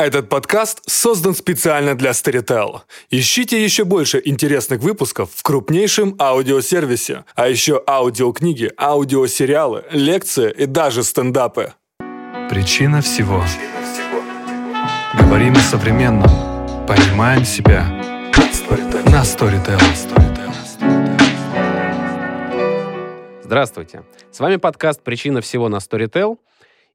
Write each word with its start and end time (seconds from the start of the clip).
Этот 0.00 0.30
подкаст 0.30 0.80
создан 0.88 1.34
специально 1.34 1.94
для 1.94 2.12
Storytel. 2.12 2.80
Ищите 3.10 3.62
еще 3.62 3.84
больше 3.84 4.22
интересных 4.24 4.80
выпусков 4.80 5.28
в 5.34 5.42
крупнейшем 5.42 6.16
аудиосервисе, 6.18 7.26
а 7.34 7.48
еще 7.48 7.84
аудиокниги, 7.86 8.72
аудиосериалы, 8.78 9.84
лекции 9.90 10.50
и 10.56 10.64
даже 10.64 11.02
стендапы. 11.02 11.74
Причина 12.48 13.02
всего. 13.02 13.44
Говорим 15.20 15.52
о 15.52 15.60
современном. 15.60 16.30
Понимаем 16.86 17.44
себя. 17.44 17.84
На 19.04 19.22
Storytel. 19.22 19.78
Здравствуйте. 23.42 24.02
С 24.32 24.40
вами 24.40 24.56
подкаст 24.56 25.02
«Причина 25.02 25.42
всего» 25.42 25.68
на 25.68 25.76
Storytel. 25.76 26.38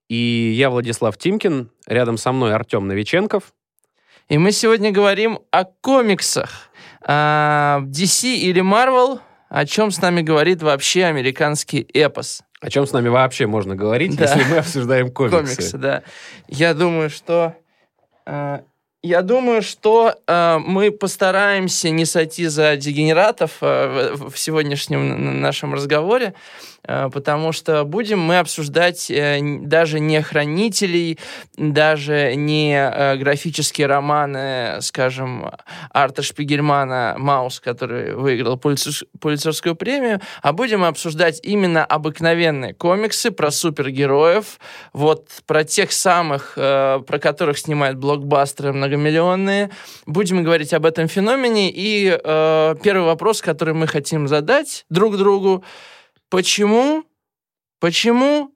И 0.09 0.53
я 0.55 0.69
Владислав 0.69 1.17
Тимкин, 1.17 1.69
рядом 1.87 2.17
со 2.17 2.31
мной 2.31 2.53
Артем 2.53 2.87
Новиченков. 2.87 3.53
И 4.29 4.37
мы 4.37 4.51
сегодня 4.51 4.91
говорим 4.91 5.39
о 5.51 5.65
комиксах. 5.65 6.69
А, 7.01 7.81
DC 7.85 8.35
или 8.35 8.61
Marvel, 8.61 9.19
о 9.49 9.65
чем 9.65 9.91
с 9.91 10.01
нами 10.01 10.21
говорит 10.21 10.61
вообще 10.63 11.05
американский 11.05 11.87
эпос. 11.93 12.41
О 12.61 12.69
чем 12.69 12.87
с 12.87 12.91
нами 12.93 13.09
вообще 13.09 13.45
можно 13.45 13.75
говорить, 13.75 14.15
Да. 14.15 14.25
если 14.25 14.43
мы 14.49 14.57
обсуждаем 14.57 15.11
комиксы? 15.11 15.37
Комиксы, 15.37 15.77
да. 15.77 16.03
Я 16.47 16.73
думаю, 16.73 17.09
что... 17.09 17.55
а, 18.25 18.63
я 19.03 19.21
думаю, 19.21 19.61
что 19.61 20.15
а, 20.25 20.57
мы 20.57 20.89
постараемся 20.89 21.91
не 21.91 22.05
сойти 22.05 22.47
за 22.47 22.75
дегенератов 22.75 23.57
а, 23.61 24.15
в, 24.15 24.31
в 24.31 24.39
сегодняшнем 24.39 25.41
нашем 25.41 25.75
разговоре, 25.75 26.33
потому 26.87 27.51
что 27.51 27.83
будем 27.83 28.19
мы 28.19 28.39
обсуждать 28.39 29.09
э, 29.09 29.39
даже 29.61 29.99
не 29.99 30.21
хранителей, 30.21 31.19
даже 31.57 32.35
не 32.35 32.75
э, 32.75 33.17
графические 33.17 33.87
романы, 33.87 34.81
скажем, 34.81 35.51
Арта 35.91 36.21
Шпигельмана 36.21 37.15
«Маус», 37.17 37.59
который 37.59 38.15
выиграл 38.15 38.57
Пулицер- 38.57 39.07
Пулицерскую 39.19 39.75
премию, 39.75 40.21
а 40.41 40.53
будем 40.53 40.83
обсуждать 40.83 41.39
именно 41.43 41.85
обыкновенные 41.85 42.73
комиксы 42.73 43.31
про 43.31 43.51
супергероев, 43.51 44.59
вот 44.93 45.29
про 45.45 45.63
тех 45.63 45.91
самых, 45.91 46.53
э, 46.57 47.01
про 47.05 47.19
которых 47.19 47.57
снимают 47.57 47.97
блокбастеры 47.97 48.73
многомиллионные. 48.73 49.69
Будем 50.05 50.43
говорить 50.43 50.73
об 50.73 50.85
этом 50.85 51.07
феномене. 51.07 51.71
И 51.71 52.17
э, 52.23 52.75
первый 52.83 53.05
вопрос, 53.05 53.41
который 53.41 53.73
мы 53.73 53.87
хотим 53.87 54.27
задать 54.27 54.85
друг 54.89 55.17
другу, 55.17 55.63
почему, 56.35 57.05
почему 57.79 58.51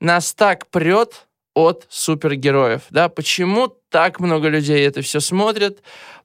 нас 0.00 0.32
так 0.32 0.66
прет 0.68 1.26
от 1.54 1.84
супергероев, 1.90 2.82
да, 2.88 3.10
почему 3.10 3.68
так 3.90 4.18
много 4.18 4.48
людей 4.48 4.86
это 4.86 5.02
все 5.02 5.20
смотрят, 5.20 5.82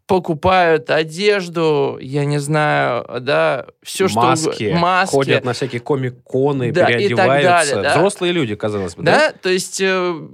покупают 0.07 0.89
одежду, 0.89 1.97
я 1.99 2.23
не 2.23 2.37
знаю, 2.37 3.05
да, 3.19 3.65
все 3.81 4.07
что 4.07 4.21
маски, 4.21 4.71
маски, 4.73 5.13
ходят 5.13 5.43
на 5.43 5.51
всякие 5.51 5.81
комик-коны, 5.81 6.71
Да, 6.71 6.85
переодеваются. 6.85 7.49
далее, 7.49 7.83
да. 7.83 7.97
Взрослые 7.97 8.31
люди, 8.31 8.55
казалось 8.55 8.95
бы, 8.95 9.03
да? 9.03 9.11
да, 9.11 9.33
то 9.33 9.49
есть 9.49 9.81
э, 9.81 10.27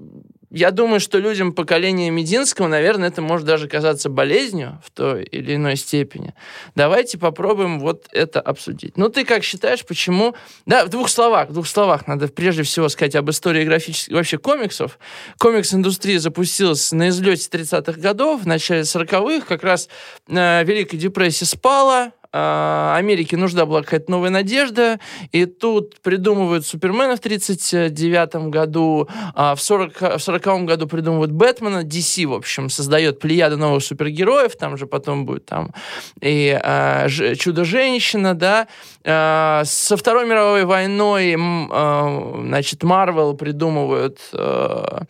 я 0.52 0.72
думаю, 0.72 1.00
что 1.00 1.20
людям 1.20 1.54
поколения 1.54 2.10
Мединского, 2.10 2.68
наверное, 2.68 3.10
это 3.10 3.22
может 3.22 3.46
даже 3.46 3.68
казаться 3.68 4.10
болезнью 4.10 4.82
в 4.84 4.90
той 4.90 5.24
или 5.24 5.56
иной 5.56 5.76
степени. 5.76 6.34
Давайте 6.76 7.18
попробуем 7.20 7.80
вот 7.80 8.08
это 8.12 8.42
обсудить. 8.42 8.98
Ну, 8.98 9.10
ты 9.10 9.26
как 9.26 9.44
считаешь, 9.44 9.86
почему... 9.86 10.36
Да, 10.66 10.86
в 10.86 10.90
двух 10.90 11.10
словах, 11.10 11.50
в 11.50 11.54
двух 11.54 11.68
словах 11.68 12.08
надо 12.08 12.28
прежде 12.28 12.64
всего 12.64 12.90
сказать 12.90 13.16
об 13.16 13.30
истории 13.30 13.64
графических, 13.64 14.14
вообще 14.14 14.38
комиксов. 14.40 14.98
Комикс-индустрия 15.38 16.20
запустилась 16.20 16.92
на 16.92 17.10
излете 17.10 17.48
30-х 17.52 18.00
годов, 18.00 18.44
в 18.44 18.48
начале 18.48 18.82
40-х, 18.82 19.46
как 19.46 19.64
раз 19.64 19.88
э, 20.28 20.64
Великая 20.64 20.98
депрессия 20.98 21.46
спала, 21.46 22.14
Америке 22.32 23.38
нужна 23.38 23.66
была 23.66 23.82
какая-то 23.82 24.12
новая 24.12 24.30
надежда, 24.30 25.00
и 25.32 25.46
тут 25.46 26.00
придумывают 26.02 26.66
Супермена 26.66 27.16
в 27.16 27.20
39 27.20 28.50
году, 28.50 29.10
а 29.34 29.56
в 29.56 29.62
40, 29.62 30.02
в 30.02 30.20
40 30.20 30.66
году 30.66 30.88
придумывают 30.88 31.32
Бэтмена, 31.32 31.84
DC, 31.84 32.28
в 32.28 32.34
общем, 32.34 32.70
создает 32.70 33.20
плеяду 33.20 33.58
новых 33.58 33.84
супергероев, 33.84 34.56
там 34.56 34.78
же 34.78 34.86
потом 34.86 35.26
будет 35.26 35.46
там 35.46 35.74
и 36.22 36.60
а, 36.62 37.08
Чудо-женщина, 37.10 38.36
да. 38.36 38.68
А, 39.04 39.64
со 39.66 39.98
Второй 39.98 40.28
мировой 40.28 40.66
войной, 40.66 41.36
а, 41.38 42.42
значит, 42.44 42.84
Марвел 42.84 43.34
придумывают 43.34 44.20
а, 44.34 45.04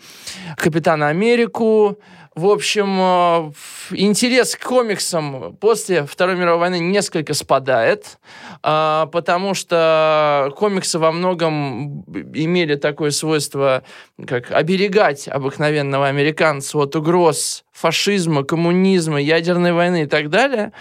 Капитана 0.57 1.09
Америку, 1.09 1.99
в 2.39 2.45
общем, 2.47 2.97
э, 2.99 3.51
интерес 3.91 4.55
к 4.55 4.63
комиксам 4.63 5.55
после 5.59 6.05
Второй 6.05 6.35
мировой 6.35 6.59
войны 6.59 6.79
несколько 6.79 7.33
спадает, 7.33 8.17
а, 8.63 9.07
потому 9.07 9.53
что 9.53 10.51
комиксы 10.55 10.97
во 10.99 11.11
многом 11.11 12.03
имели 12.33 12.75
такое 12.75 13.11
свойство, 13.11 13.83
как 14.25 14.51
оберегать 14.51 15.27
обыкновенного 15.27 16.07
американца 16.07 16.77
от 16.77 16.95
угроз 16.95 17.65
фашизма, 17.73 18.43
коммунизма, 18.43 19.21
ядерной 19.21 19.73
войны 19.73 20.03
и 20.03 20.05
так 20.05 20.29
далее. 20.29 20.71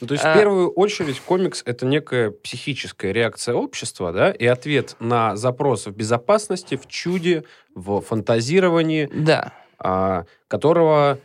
Ну, 0.00 0.06
то 0.06 0.14
есть, 0.14 0.24
А- 0.24 0.34
в 0.34 0.38
первую 0.38 0.70
очередь, 0.70 1.20
комикс— 1.20 1.62
это 1.66 1.86
некая 1.86 2.30
психическая 2.30 3.12
реакция 3.12 3.54
общества, 3.54 4.12
да, 4.12 4.30
и 4.30 4.44
ответ 4.44 4.96
на 5.00 5.36
запрос 5.36 5.86
в 5.86 5.92
безопасности, 5.92 6.76
в 6.76 6.86
чуде, 6.86 7.44
в 7.74 8.00
фантазировании, 8.02 9.08
Да. 9.12 9.52
А, 9.78 10.24
которого 10.48 11.18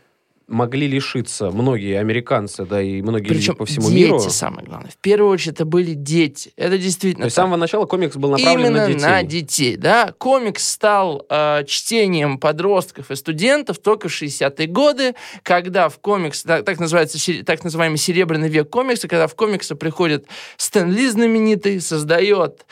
могли 0.52 0.88
лишиться 0.88 1.50
многие 1.52 2.00
американцы, 2.00 2.66
да, 2.66 2.82
и 2.82 3.02
многие 3.02 3.30
Причем 3.30 3.52
люди 3.54 3.58
по 3.58 3.66
всему 3.66 3.90
дети, 3.90 4.04
миру. 4.04 4.20
самое 4.20 4.68
главное. 4.68 4.92
В 4.92 4.98
первую 4.98 5.32
очередь, 5.32 5.54
это 5.56 5.66
были 5.66 5.94
дети. 5.94 6.54
Это 6.58 6.78
действительно 6.78 7.24
То 7.24 7.28
есть 7.28 7.34
с 7.34 7.38
самого 7.38 7.56
начала 7.58 7.86
комикс 7.86 8.16
был 8.16 8.32
направлен 8.32 8.60
Именно 8.68 8.82
на 8.82 8.88
детей. 8.94 9.02
на 9.08 9.24
детей, 9.24 9.76
да. 9.78 10.14
Комикс 10.18 10.68
стал 10.68 11.26
э, 11.30 11.64
чтением 11.66 12.38
подростков 12.38 13.12
и 13.12 13.16
студентов 13.16 13.80
только 13.80 14.10
в 14.10 14.12
60-е 14.22 14.68
годы, 14.68 15.16
когда 15.44 15.90
в 15.90 15.98
комикс, 16.00 16.44
так, 16.44 16.66
так 16.66 16.80
называется, 16.80 17.18
так 17.46 17.64
называемый 17.64 17.98
серебряный 17.98 18.50
век 18.50 18.70
комикса, 18.70 19.08
когда 19.08 19.28
в 19.28 19.36
комиксы 19.36 19.76
приходит 19.76 20.26
Стэн 20.58 20.92
Ли 20.92 21.10
знаменитый, 21.10 21.80
создает 21.82 22.66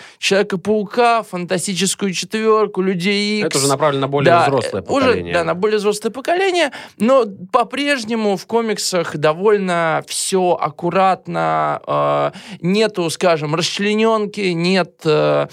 Человека-паука, 0.44 1.23
Фантастическую 1.23 2.13
четверку, 2.13 2.81
Людей 2.81 3.40
Икс. 3.40 3.47
Это 3.47 3.57
уже 3.57 3.67
направлено 3.67 4.01
на 4.01 4.07
более 4.07 4.25
Да, 4.31 4.44
взрослое 4.47 4.81
уже, 4.84 5.06
поколение. 5.07 5.34
да, 5.34 5.44
на 5.44 5.53
более 5.56 5.78
взрослое 5.78 6.11
поколение, 6.11 6.72
но 6.97 7.25
по-прежнему 7.69 8.35
в 8.35 8.47
комиксах 8.47 9.16
довольно 9.16 10.03
все 10.07 10.57
аккуратно, 10.59 11.80
э, 11.85 12.31
нету, 12.62 13.07
скажем, 13.12 13.53
расчлененки, 13.53 14.41
нет 14.41 15.02
э, 15.06 15.47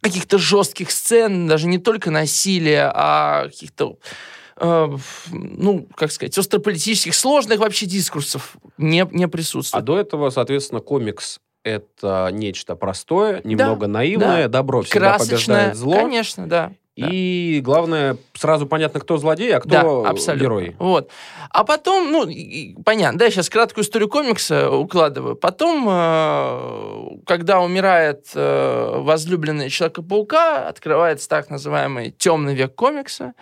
каких-то 0.00 0.38
жестких 0.38 0.92
сцен, 0.92 1.48
даже 1.48 1.66
не 1.66 1.78
только 1.78 2.12
насилия, 2.12 2.92
а 2.94 3.46
каких-то 3.46 3.98
э, 4.56 4.96
ну, 5.32 5.88
как 5.96 6.12
сказать, 6.12 6.38
острополитических, 6.38 7.12
сложных 7.12 7.58
вообще 7.58 7.86
дискурсов 7.86 8.56
не, 8.78 9.04
не 9.10 9.24
А 9.24 9.28
присутствует. 9.28 9.84
до 9.84 9.98
этого, 9.98 10.30
соответственно, 10.30 10.80
комикс 10.80 11.40
это 11.64 12.28
нечто 12.32 12.76
простое, 12.76 13.40
немного 13.42 13.88
наивное, 13.88 14.44
да. 14.44 14.60
добро 14.60 14.82
всегда 14.82 15.16
Красочное, 15.16 15.36
побеждает 15.36 15.76
зло. 15.76 15.94
конечно, 15.94 16.46
да. 16.46 16.72
И 16.94 17.62
главное, 17.64 18.18
сразу 18.34 18.66
понятно, 18.66 19.00
кто 19.00 19.16
злодей, 19.16 19.54
а 19.54 19.60
кто 19.60 19.70
да, 19.70 20.10
абсолютно. 20.10 20.42
герой. 20.44 20.76
Вот. 20.78 21.10
А 21.48 21.64
потом, 21.64 22.12
ну, 22.12 22.26
и- 22.28 22.74
понятно, 22.84 23.18
да, 23.18 23.24
я 23.24 23.30
сейчас 23.30 23.48
краткую 23.48 23.84
историю 23.84 24.10
комикса 24.10 24.70
укладываю. 24.70 25.34
Потом, 25.34 25.86
э, 25.88 27.18
когда 27.26 27.60
умирает 27.60 28.26
э, 28.34 28.94
возлюбленный 28.98 29.70
Человека-паука, 29.70 30.68
открывается 30.68 31.28
так 31.30 31.48
называемый 31.48 32.10
темный 32.10 32.54
век 32.54 32.74
комикса. 32.74 33.32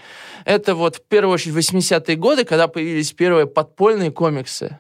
Это 0.45 0.77
вот 0.77 0.97
в 0.97 1.03
первую 1.03 1.35
очередь 1.35 1.57
80-е 1.57 2.17
годы, 2.17 2.45
когда 2.45 2.69
появились 2.69 3.13
первые 3.13 3.47
подпольные 3.47 4.13
комиксы 4.13 4.79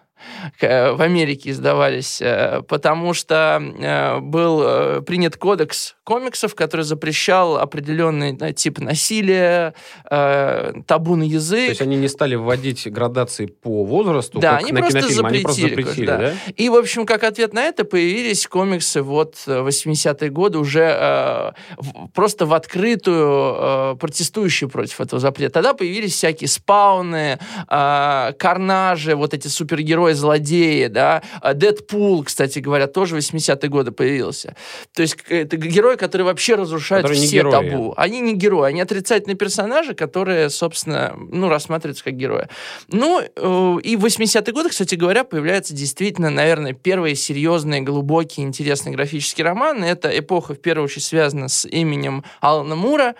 в 0.61 1.03
Америке 1.03 1.51
издавались, 1.51 2.21
э, 2.21 2.63
потому 2.69 3.15
что 3.15 3.61
э, 3.61 4.21
был 4.21 4.63
э, 4.63 5.01
принят 5.03 5.37
кодекс 5.37 5.97
комиксов, 6.11 6.57
который 6.57 6.81
запрещал 6.81 7.57
определенный 7.59 8.33
да, 8.33 8.53
тип 8.53 8.81
насилия, 8.81 9.75
э, 10.11 10.73
табу 10.85 11.15
на 11.15 11.23
язык. 11.23 11.67
То 11.67 11.71
есть 11.71 11.83
они 11.83 11.97
не 11.97 12.09
стали 12.09 12.35
вводить 12.35 12.91
градации 12.91 13.47
по 13.47 13.85
возрасту, 13.85 14.41
Да, 14.41 14.55
как 14.55 14.63
они 14.63 14.73
на 14.73 14.81
просто 14.81 14.99
кинофильм, 14.99 15.27
они 15.27 15.39
просто 15.41 15.61
запретили, 15.61 15.85
запретили, 15.85 16.07
да. 16.07 16.19
да? 16.19 16.35
И, 16.57 16.69
в 16.69 16.75
общем, 16.75 17.07
как 17.07 17.23
ответ 17.23 17.53
на 17.55 17.63
это 17.63 17.85
появились 17.85 18.47
комиксы 18.49 19.03
вот 19.03 19.37
э, 19.47 19.61
80-е 19.61 20.31
годы 20.31 20.59
уже 20.59 20.97
э, 21.01 21.53
просто 22.13 22.45
в 22.45 22.55
открытую, 22.55 23.55
э, 23.57 23.97
протестующие 24.01 24.69
против 24.69 25.01
этого 25.01 25.21
запрета. 25.21 25.55
Тогда 25.55 25.75
появились 25.75 26.15
всякие 26.15 26.49
спауны, 26.49 27.39
э, 27.69 28.33
карнажи, 28.37 29.15
вот 29.15 29.33
эти 29.33 29.47
супергерои 29.47 30.10
герои-злодеи, 30.11 30.87
да, 30.89 31.23
А 31.41 31.55
Дэдпул, 31.55 32.25
кстати 32.25 32.59
говоря, 32.59 32.87
тоже 32.87 33.15
в 33.15 33.19
80-е 33.19 33.69
годы 33.69 33.91
появился. 33.93 34.55
То 34.95 35.03
есть 35.03 35.17
это 35.29 35.57
герои, 35.57 35.97
которые 35.97 36.27
вообще 36.27 36.55
разрушают 36.55 37.05
Которые 37.05 37.25
все 37.27 37.37
герои. 37.37 37.51
табу. 37.53 37.95
Они 37.97 38.21
не 38.21 38.35
герои, 38.35 38.69
они 38.69 38.81
отрицательные 38.81 39.37
персонажи, 39.37 39.95
которые, 39.95 40.51
собственно, 40.51 41.15
ну, 41.17 41.49
рассматриваются 41.49 42.05
как 42.05 42.15
герои. 42.15 42.49
Ну, 42.89 43.21
э, 43.21 43.77
и 43.83 43.97
в 43.97 44.05
80-е 44.05 44.53
годы, 44.53 44.69
кстати 44.71 44.95
говоря, 44.95 45.25
появляются 45.25 45.75
действительно, 45.75 46.31
наверное, 46.31 46.73
первые 46.73 47.15
серьезные, 47.15 47.81
глубокие, 47.81 48.47
интересные 48.47 48.95
графические 48.95 49.45
романы. 49.45 49.85
Это 49.85 50.17
эпоха, 50.19 50.55
в 50.55 50.61
первую 50.61 50.85
очередь, 50.85 51.05
связана 51.05 51.49
с 51.49 51.67
именем 51.67 52.25
Алана 52.41 52.77
Мура. 52.77 53.15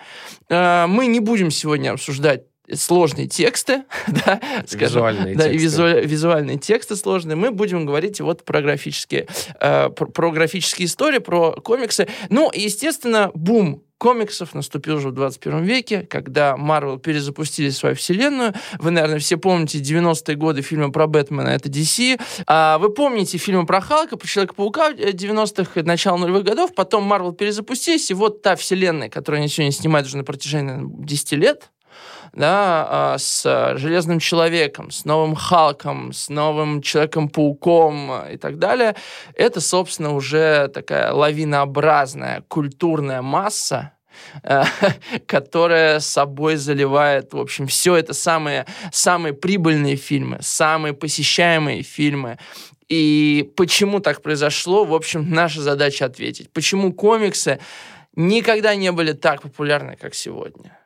Э, 0.49 0.85
Мы 0.87 1.07
не 1.07 1.19
будем 1.19 1.51
сегодня 1.51 1.91
обсуждать 1.91 2.43
сложные 2.75 3.27
тексты, 3.27 3.83
да, 4.07 4.39
скажем, 4.65 4.87
Визуальные 4.87 5.35
да, 5.35 5.49
и 5.49 5.57
тексты. 5.57 5.81
визу- 5.81 6.05
визуальные 6.05 6.57
тексты 6.57 6.95
сложные. 6.95 7.35
Мы 7.35 7.51
будем 7.51 7.85
говорить 7.85 8.21
вот 8.21 8.43
про 8.43 8.61
графические, 8.61 9.27
э, 9.59 9.89
про, 9.89 10.05
про 10.05 10.31
графические 10.31 10.87
истории, 10.87 11.19
про 11.19 11.53
комиксы. 11.53 12.07
Ну, 12.29 12.51
естественно, 12.53 13.31
бум 13.33 13.83
комиксов 14.01 14.55
наступил 14.55 14.95
уже 14.95 15.09
в 15.09 15.13
21 15.13 15.63
веке, 15.63 16.07
когда 16.09 16.57
Марвел 16.57 16.97
перезапустили 16.97 17.69
свою 17.69 17.93
вселенную. 17.93 18.55
Вы, 18.79 18.89
наверное, 18.89 19.19
все 19.19 19.37
помните 19.37 19.77
90-е 19.77 20.35
годы 20.35 20.63
фильмы 20.63 20.91
про 20.91 21.05
Бэтмена, 21.05 21.49
это 21.49 21.69
DC. 21.69 22.19
А 22.47 22.79
вы 22.79 22.91
помните 22.91 23.37
фильмы 23.37 23.67
про 23.67 23.79
Халка, 23.79 24.17
про 24.17 24.27
Человека-паука 24.27 24.89
э, 24.93 25.11
90-х, 25.11 25.79
и 25.79 25.83
начала 25.83 26.17
нулевых 26.17 26.43
годов. 26.43 26.73
Потом 26.73 27.03
Марвел 27.03 27.31
перезапустились, 27.31 28.09
и 28.09 28.15
вот 28.15 28.41
та 28.41 28.55
вселенная, 28.55 29.07
которую 29.09 29.37
они 29.39 29.49
сегодня 29.49 29.71
снимают 29.71 30.07
уже 30.07 30.17
на 30.17 30.23
протяжении 30.23 30.71
наверное, 30.71 31.05
10 31.05 31.31
лет, 31.33 31.69
да, 32.33 32.87
а, 32.89 33.17
с 33.17 33.43
а, 33.45 33.75
Железным 33.77 34.19
Человеком, 34.19 34.91
с 34.91 35.05
новым 35.05 35.35
Халком, 35.35 36.13
с 36.13 36.29
новым 36.29 36.81
Человеком-пауком 36.81 38.11
а, 38.11 38.27
и 38.31 38.37
так 38.37 38.57
далее, 38.57 38.95
это, 39.35 39.59
собственно, 39.59 40.13
уже 40.13 40.69
такая 40.69 41.11
лавинообразная 41.11 42.43
культурная 42.47 43.21
масса, 43.21 43.91
э, 44.43 44.63
которая 45.27 45.99
собой 45.99 46.55
заливает, 46.55 47.33
в 47.33 47.39
общем, 47.39 47.67
все 47.67 47.95
это 47.95 48.13
самые, 48.13 48.65
самые 48.93 49.33
прибыльные 49.33 49.97
фильмы, 49.97 50.37
самые 50.41 50.93
посещаемые 50.93 51.83
фильмы. 51.83 52.37
И 52.87 53.51
почему 53.55 53.99
так 53.99 54.21
произошло, 54.21 54.85
в 54.85 54.93
общем, 54.93 55.29
наша 55.29 55.61
задача 55.61 56.05
ответить. 56.05 56.51
Почему 56.51 56.93
комиксы 56.93 57.59
никогда 58.15 58.75
не 58.75 58.91
были 58.91 59.13
так 59.13 59.41
популярны, 59.41 59.95
как 59.95 60.13
сегодня? 60.13 60.80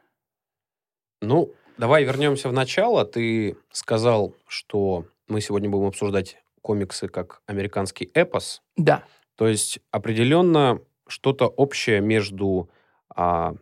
Ну, 1.26 1.54
давай 1.78 2.04
вернемся 2.04 2.50
в 2.50 2.54
начало. 2.54 3.06
Ты 3.06 3.58
сказал, 3.72 4.34
что 4.48 5.06
мы 5.28 5.42
сегодня 5.42 5.70
будем 5.70 5.88
обсуждать 5.88 6.38
комиксы 6.62 7.08
как 7.08 7.42
американский 7.46 8.10
эпос. 8.14 8.62
Да. 8.76 9.04
То 9.36 9.48
есть 9.48 9.80
определенно 9.92 10.80
что-то 11.08 11.48
общее 11.48 12.02
между 12.02 12.70
а, 13.14 13.54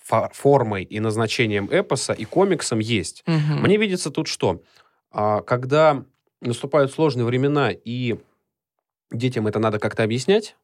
фо- 0.00 0.30
формой 0.32 0.84
и 0.84 1.00
назначением 1.00 1.68
эпоса 1.70 2.12
и 2.12 2.24
комиксом 2.24 2.78
есть. 2.78 3.22
Мгм. 3.26 3.62
Мне 3.62 3.76
видится 3.76 4.10
тут 4.10 4.26
что? 4.28 4.62
А, 5.10 5.42
когда 5.42 6.04
наступают 6.40 6.92
сложные 6.92 7.24
времена, 7.24 7.70
и 7.72 8.16
детям 9.10 9.46
это 9.46 9.58
надо 9.58 9.78
как-то 9.78 10.02
объяснять, 10.02 10.56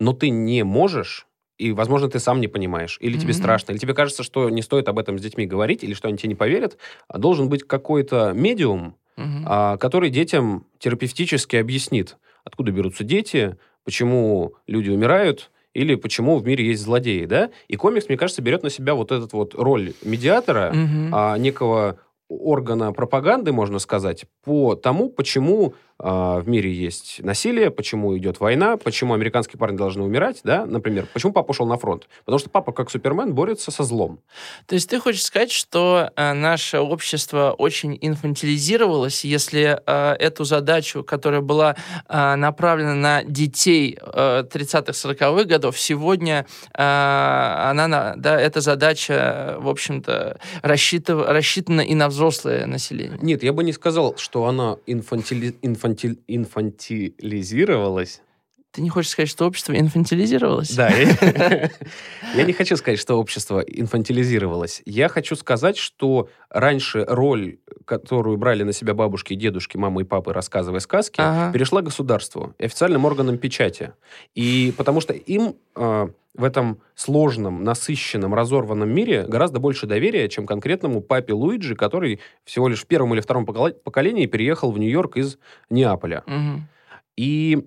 но 0.00 0.12
ты 0.12 0.30
не 0.30 0.64
можешь, 0.64 1.27
и, 1.58 1.72
возможно, 1.72 2.08
ты 2.08 2.18
сам 2.20 2.40
не 2.40 2.48
понимаешь, 2.48 2.98
или 3.00 3.16
тебе 3.18 3.30
Мгм. 3.32 3.38
страшно, 3.38 3.72
или 3.72 3.78
тебе 3.78 3.92
кажется, 3.94 4.22
что 4.22 4.48
не 4.48 4.62
стоит 4.62 4.88
об 4.88 4.98
этом 4.98 5.18
с 5.18 5.22
детьми 5.22 5.44
говорить, 5.46 5.82
или 5.84 5.92
что 5.94 6.08
они 6.08 6.16
тебе 6.16 6.30
не 6.30 6.34
поверят, 6.34 6.78
а 7.08 7.18
должен 7.18 7.48
быть 7.48 7.64
какой-то 7.64 8.32
медиум, 8.34 8.96
Мгм. 9.16 9.44
а, 9.44 9.76
который 9.76 10.10
детям 10.10 10.66
терапевтически 10.78 11.56
объяснит, 11.56 12.16
откуда 12.44 12.70
берутся 12.70 13.04
дети, 13.04 13.56
почему 13.84 14.54
люди 14.66 14.90
умирают, 14.90 15.50
или 15.74 15.96
почему 15.96 16.38
в 16.38 16.46
мире 16.46 16.66
есть 16.66 16.82
злодеи, 16.82 17.24
да? 17.24 17.50
И 17.68 17.76
комикс, 17.76 18.08
мне 18.08 18.16
кажется, 18.16 18.40
берет 18.42 18.62
на 18.62 18.70
себя 18.70 18.94
вот 18.94 19.12
этот 19.12 19.32
вот 19.32 19.54
роль 19.54 19.92
медиатора, 20.02 20.72
Мгм. 20.72 21.10
а, 21.12 21.36
некого 21.38 21.98
органа 22.28 22.92
пропаганды, 22.92 23.52
можно 23.52 23.78
сказать, 23.78 24.26
по 24.44 24.74
тому, 24.74 25.08
почему 25.08 25.74
в 25.98 26.44
мире 26.46 26.72
есть 26.72 27.20
насилие, 27.24 27.70
почему 27.70 28.16
идет 28.16 28.38
война, 28.40 28.76
почему 28.76 29.14
американские 29.14 29.58
парни 29.58 29.76
должны 29.76 30.04
умирать, 30.04 30.40
да, 30.44 30.64
например, 30.64 31.06
почему 31.12 31.32
папа 31.32 31.50
ушел 31.50 31.66
на 31.66 31.76
фронт. 31.76 32.08
Потому 32.24 32.38
что 32.38 32.50
папа, 32.50 32.72
как 32.72 32.90
Супермен, 32.90 33.34
борется 33.34 33.70
со 33.70 33.82
злом. 33.82 34.20
То 34.66 34.74
есть 34.74 34.88
ты 34.88 35.00
хочешь 35.00 35.24
сказать, 35.24 35.50
что 35.50 36.10
э, 36.14 36.32
наше 36.34 36.78
общество 36.78 37.54
очень 37.58 37.98
инфантилизировалось, 38.00 39.24
если 39.24 39.80
э, 39.84 40.12
эту 40.18 40.44
задачу, 40.44 41.02
которая 41.02 41.40
была 41.40 41.74
э, 42.08 42.34
направлена 42.36 42.94
на 42.94 43.24
детей 43.24 43.98
э, 44.00 44.44
30-х, 44.50 44.92
40-х 44.92 45.44
годов, 45.44 45.78
сегодня 45.78 46.46
э, 46.74 46.82
она, 46.82 47.88
на- 47.88 48.14
да, 48.16 48.40
эта 48.40 48.60
задача, 48.60 49.56
в 49.58 49.68
общем-то, 49.68 50.38
рассчитана 50.62 51.80
и 51.80 51.94
на 51.94 52.08
взрослое 52.08 52.66
население? 52.66 53.18
Нет, 53.20 53.42
я 53.42 53.52
бы 53.52 53.64
не 53.64 53.72
сказал, 53.72 54.16
что 54.16 54.46
она 54.46 54.76
инфантили- 54.86 55.56
инфантилизировалась. 56.26 58.22
Ты 58.72 58.82
не 58.82 58.90
хочешь 58.90 59.10
сказать, 59.10 59.30
что 59.30 59.46
общество 59.46 59.72
инфантилизировалось? 59.72 60.74
Да, 60.74 60.90
я 62.34 62.44
не 62.44 62.52
хочу 62.52 62.76
сказать, 62.76 62.98
что 62.98 63.14
общество 63.14 63.60
инфантилизировалось. 63.60 64.82
Я 64.84 65.08
хочу 65.08 65.36
сказать, 65.36 65.78
что 65.78 66.28
раньше 66.50 67.04
роль, 67.08 67.58
которую 67.86 68.36
брали 68.36 68.64
на 68.64 68.72
себя 68.72 68.92
бабушки 68.92 69.32
и 69.32 69.36
дедушки, 69.36 69.78
мама 69.78 70.02
и 70.02 70.04
папы, 70.04 70.34
рассказывая 70.34 70.80
сказки, 70.80 71.16
перешла 71.52 71.80
государству 71.80 72.54
и 72.58 72.66
официальным 72.66 73.06
органам 73.06 73.38
печати. 73.38 73.92
И 74.34 74.74
потому 74.76 75.00
что 75.00 75.14
им 75.14 75.56
э, 75.74 76.08
в 76.34 76.44
этом 76.44 76.80
сложном, 76.94 77.64
насыщенном, 77.64 78.34
разорванном 78.34 78.88
мире 78.88 79.24
гораздо 79.26 79.60
больше 79.60 79.86
доверия, 79.86 80.28
чем 80.28 80.46
конкретному 80.46 81.00
папе 81.00 81.32
Луиджи, 81.32 81.74
который 81.74 82.20
всего 82.44 82.68
лишь 82.68 82.82
в 82.82 82.86
первом 82.86 83.14
или 83.14 83.20
втором 83.20 83.44
поколении 83.44 84.26
переехал 84.26 84.70
в 84.70 84.78
Нью-Йорк 84.78 85.16
из 85.16 85.38
Неаполя. 85.70 86.22
Мгм. 86.26 86.68
И 87.16 87.66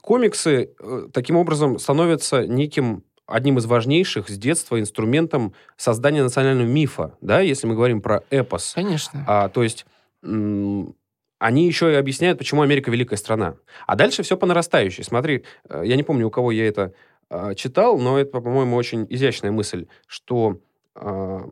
комиксы 0.00 0.74
э, 0.78 1.08
таким 1.12 1.36
образом 1.36 1.78
становятся 1.78 2.46
неким 2.46 3.04
одним 3.26 3.58
из 3.58 3.66
важнейших 3.66 4.28
с 4.28 4.36
детства 4.36 4.78
инструментом 4.78 5.54
создания 5.76 6.22
национального 6.22 6.66
мифа, 6.66 7.16
да, 7.20 7.40
если 7.40 7.66
мы 7.66 7.74
говорим 7.74 8.02
про 8.02 8.22
эпос. 8.30 8.72
Конечно. 8.74 9.24
А, 9.26 9.48
то 9.48 9.62
есть 9.62 9.86
они 10.22 11.66
еще 11.66 11.92
и 11.92 11.96
объясняют, 11.96 12.38
почему 12.38 12.62
Америка 12.62 12.90
великая 12.90 13.16
страна. 13.16 13.56
А 13.86 13.96
дальше 13.96 14.22
все 14.22 14.36
по 14.36 14.46
нарастающей. 14.46 15.04
Смотри, 15.04 15.44
э, 15.68 15.82
я 15.84 15.96
не 15.96 16.02
помню, 16.02 16.26
у 16.26 16.30
кого 16.30 16.52
я 16.52 16.66
это 16.66 16.92
а, 17.28 17.54
читал, 17.54 17.98
но 17.98 18.18
это, 18.18 18.40
по-моему, 18.40 18.76
очень 18.76 19.06
изящная 19.08 19.50
мысль, 19.50 19.86
что 20.06 20.60
а, 20.94 21.48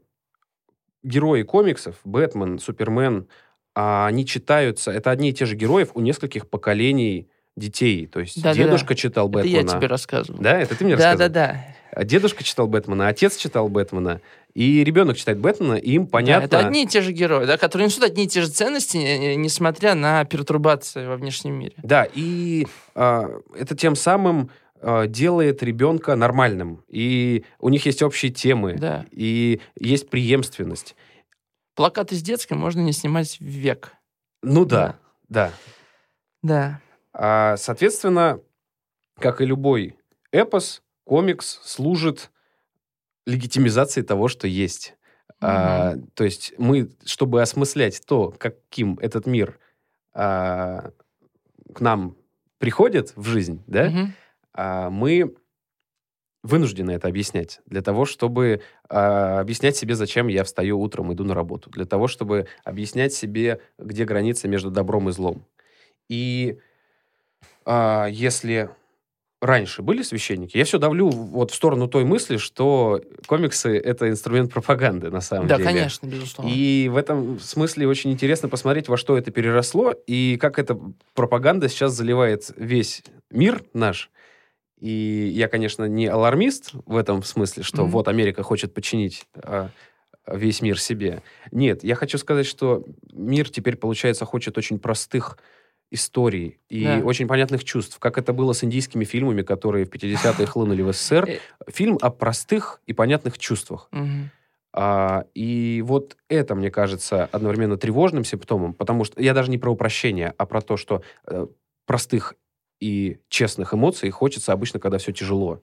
герои 1.03 1.43
комиксов, 1.43 1.97
Бэтмен, 2.05 2.59
Супермен, 2.59 3.29
а, 3.75 4.07
они 4.07 4.27
читаются, 4.27 4.91
это 4.91 5.11
одни 5.11 5.31
и 5.31 5.32
те 5.32 5.47
же 5.47 5.56
героев 5.56 5.91
у 5.94 6.01
нескольких 6.01 6.49
поколений 6.49 7.29
детей. 7.56 8.06
То 8.06 8.21
есть 8.21 8.43
Да-да-да. 8.43 8.65
дедушка 8.65 8.94
читал 8.94 9.27
Это 9.29 9.39
Бэтмена. 9.39 9.71
я 9.71 9.77
тебе 9.79 9.87
рассказывал. 9.87 10.41
Да, 10.41 10.59
это 10.59 10.75
ты 10.75 10.85
мне 10.85 10.97
Да, 10.97 11.13
рассказал? 11.13 11.29
да, 11.29 11.53
да. 11.53 11.65
А 11.94 12.05
Дедушка 12.05 12.43
читал 12.43 12.69
Бэтмена, 12.69 13.09
отец 13.09 13.37
читал 13.37 13.69
Бэтмена, 13.69 14.23
и 14.55 14.82
ребенок 14.82 15.19
читает 15.19 15.39
Бэтмена, 15.39 15.75
и 15.75 15.91
им 15.93 16.06
понятно... 16.06 16.49
Да, 16.49 16.56
это 16.59 16.67
одни 16.67 16.85
и 16.85 16.87
те 16.87 17.03
же 17.03 17.13
герои, 17.13 17.44
да, 17.44 17.59
которые 17.59 17.87
несут 17.87 18.03
одни 18.05 18.25
и 18.25 18.29
те 18.29 18.41
же 18.41 18.49
ценности, 18.49 18.97
э, 18.97 19.35
несмотря 19.35 19.94
на 19.94 20.25
пертурбации 20.25 21.06
во 21.06 21.17
внешнем 21.17 21.53
мире. 21.53 21.75
Да, 21.82 22.09
и 22.15 22.67
а, 22.94 23.29
это 23.55 23.77
тем 23.77 23.94
самым 23.94 24.49
а, 24.81 25.06
делает 25.06 25.63
ребенка 25.63 26.17
нормальным. 26.17 26.82
И 26.89 27.44
у 27.61 27.69
них 27.69 27.85
есть 27.85 28.03
общие 28.03 28.32
темы, 28.32 28.79
Да. 28.79 29.05
и 29.11 29.61
есть 29.79 30.09
преемственность. 30.09 30.97
Плакаты 31.75 32.15
с 32.15 32.23
детской 32.23 32.55
можно 32.55 32.81
не 32.81 32.93
снимать 32.93 33.37
в 33.39 33.44
век. 33.44 33.93
Ну 34.43 34.65
да, 34.65 34.97
да. 35.29 35.53
Да. 36.43 36.81
А, 37.15 37.57
соответственно, 37.57 38.41
как 39.19 39.41
и 39.41 39.47
любой 39.47 39.99
эпос, 40.33 40.83
комикс 41.05 41.61
служит 41.65 42.31
легитимизацией 43.27 44.07
того, 44.07 44.29
что 44.29 44.49
есть. 44.49 44.97
А, 45.41 45.97
то 46.15 46.25
есть 46.25 46.55
мы, 46.59 46.91
чтобы 47.05 47.43
осмыслять 47.43 48.03
то, 48.07 48.35
каким 48.39 48.99
этот 49.01 49.27
мир 49.27 49.59
а, 50.15 50.93
к 51.75 51.81
нам 51.81 52.17
приходит 52.59 53.15
в 53.17 53.25
жизнь, 53.27 53.63
да, 53.67 53.91
Мгм. 53.91 54.15
а, 54.55 54.91
мы 54.91 55.35
вынуждены 56.43 56.91
это 56.93 57.09
объяснять 57.09 57.61
для 57.67 57.83
того, 57.83 58.05
чтобы 58.05 58.63
а, 58.89 59.41
объяснять 59.41 59.77
себе, 59.77 59.95
зачем 59.95 60.27
я 60.27 60.43
встаю 60.45 60.81
утром, 60.81 61.13
иду 61.13 61.25
на 61.25 61.35
работу, 61.35 61.71
для 61.71 61.85
того, 61.85 62.09
чтобы 62.09 62.47
объяснять 62.65 63.13
себе, 63.13 63.61
где 63.79 64.05
граница 64.05 64.49
между 64.49 64.71
добром 64.71 65.09
и 65.09 65.13
злом. 65.13 65.47
И 66.09 66.59
а, 67.65 68.07
если 68.07 68.71
раньше 69.41 69.83
были 69.83 70.03
священники. 70.03 70.57
Я 70.57 70.65
все 70.65 70.79
давлю 70.79 71.09
вот 71.09 71.51
в 71.51 71.55
сторону 71.55 71.89
той 71.89 72.05
мысли, 72.05 72.37
что 72.37 73.03
комиксы— 73.27 73.77
это 73.85 74.09
инструмент 74.09 74.53
пропаганды, 74.53 75.11
на 75.11 75.21
самом 75.21 75.49
Да, 75.49 75.57
деле. 75.57 75.67
конечно, 75.67 76.07
безусловно. 76.07 76.55
И 76.55 76.89
в 76.93 76.97
этом 76.97 77.41
смысле 77.41 77.89
очень 77.89 78.13
интересно 78.13 78.49
посмотреть, 78.49 78.89
во 78.89 78.97
что 78.97 79.19
это 79.19 79.33
переросло, 79.33 79.93
и 80.07 80.37
как 80.41 80.59
эта 80.61 80.79
пропаганда 81.15 81.69
сейчас 81.69 81.93
заливает 81.93 82.53
весь 82.57 83.03
мир 83.31 83.65
наш. 83.75 84.11
И 84.79 85.31
я, 85.35 85.49
конечно, 85.49 85.85
не 85.85 86.07
алармист 86.07 86.71
в 86.87 86.97
этом 86.97 87.23
смысле, 87.23 87.63
что 87.63 87.83
Мгм. 87.83 87.91
вот 87.91 88.09
Америка 88.09 88.43
хочет 88.45 88.75
подчинить 88.75 89.27
а, 89.37 89.71
весь 90.27 90.63
мир 90.63 90.81
себе. 90.81 91.23
Нет, 91.51 91.85
я 91.85 91.95
хочу 91.97 92.19
сказать, 92.19 92.47
что 92.47 92.85
мир 93.13 93.49
теперь, 93.51 93.77
получается, 93.77 94.25
хочет 94.25 94.57
очень 94.59 94.79
простых 94.79 95.39
историй 95.93 96.58
и 96.69 96.84
Да. 96.84 96.99
очень 97.05 97.27
понятных 97.29 97.65
чувств, 97.65 97.99
как 97.99 98.19
это 98.19 98.32
было 98.32 98.53
с 98.53 98.65
индийскими 98.65 99.05
фильмами, 99.05 99.43
которые 99.43 99.84
в 99.84 99.91
50-е 99.91 100.46
хлынули 100.46 100.82
в 100.82 100.93
СССР. 100.93 101.29
Э. 101.29 101.39
Фильм 101.70 101.99
о 102.01 102.11
простых 102.11 102.81
и 102.87 102.93
понятных 102.93 103.39
чувствах. 103.39 103.89
А, 104.75 105.27
и 105.34 105.82
вот 105.84 106.17
это, 106.29 106.55
мне 106.55 106.70
кажется, 106.70 107.29
одновременно 107.31 107.77
тревожным 107.77 108.25
симптомом, 108.25 108.72
потому 108.72 109.05
что 109.05 109.20
я 109.22 109.34
даже 109.34 109.51
не 109.51 109.58
про 109.58 109.70
упрощение, 109.70 110.32
а 110.39 110.46
про 110.46 110.63
то, 110.63 110.79
что 110.79 111.03
э, 111.27 111.46
простых 111.84 112.34
и 112.81 113.19
честных 113.29 113.75
эмоций 113.75 114.08
хочется 114.11 114.53
обычно, 114.53 114.81
когда 114.81 114.96
все 114.96 115.13
тяжело. 115.13 115.61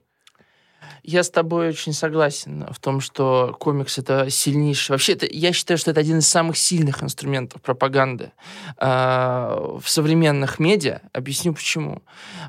Я 1.03 1.23
с 1.23 1.29
тобой 1.29 1.69
очень 1.69 1.93
согласен 1.93 2.67
в 2.71 2.79
том, 2.79 2.99
что 2.99 3.55
комикс 3.59 3.97
это 3.97 4.29
сильнейший. 4.29 4.93
Вообще, 4.93 5.13
это, 5.13 5.27
я 5.29 5.53
считаю, 5.53 5.77
что 5.77 5.91
это 5.91 5.99
один 5.99 6.19
из 6.19 6.27
самых 6.27 6.57
сильных 6.57 7.03
инструментов 7.03 7.61
пропаганды 7.61 8.31
э, 8.77 8.85
в 9.81 9.83
современных 9.85 10.59
медиа. 10.59 11.01
Объясню 11.13 11.53
почему. 11.53 12.01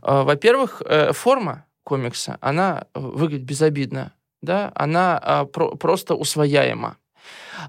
Э, 0.03 0.23
во-первых, 0.23 0.83
э, 0.85 1.13
форма 1.13 1.65
комикса, 1.85 2.39
она 2.41 2.87
выглядит 2.95 3.45
безобидно, 3.45 4.13
да, 4.43 4.73
она 4.75 5.21
э, 5.23 5.47
про- 5.47 5.77
просто 5.77 6.15
усвояема. 6.15 6.97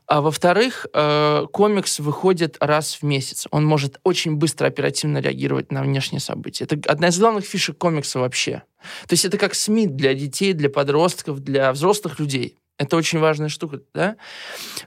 А 0.05 0.21
во-вторых, 0.21 0.85
э, 0.93 1.45
комикс 1.51 1.99
выходит 1.99 2.57
раз 2.59 2.95
в 2.95 3.03
месяц. 3.03 3.47
Он 3.51 3.65
может 3.65 3.99
очень 4.03 4.35
быстро, 4.35 4.67
оперативно 4.67 5.19
реагировать 5.19 5.71
на 5.71 5.83
внешние 5.83 6.19
события. 6.19 6.65
Это 6.65 6.79
одна 6.91 7.09
из 7.09 7.19
главных 7.19 7.45
фишек 7.45 7.77
комикса 7.77 8.19
вообще. 8.19 8.63
То 9.07 9.13
есть 9.13 9.25
это 9.25 9.37
как 9.37 9.53
СМИ 9.53 9.87
для 9.87 10.13
детей, 10.13 10.53
для 10.53 10.69
подростков, 10.69 11.39
для 11.39 11.71
взрослых 11.71 12.19
людей. 12.19 12.57
Это 12.77 12.97
очень 12.97 13.19
важная 13.19 13.49
штука, 13.49 13.81
да. 13.93 14.15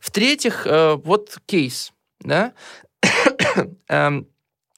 В-третьих, 0.00 0.66
э, 0.66 0.94
вот 0.94 1.38
кейс, 1.46 1.92
да. 2.20 2.52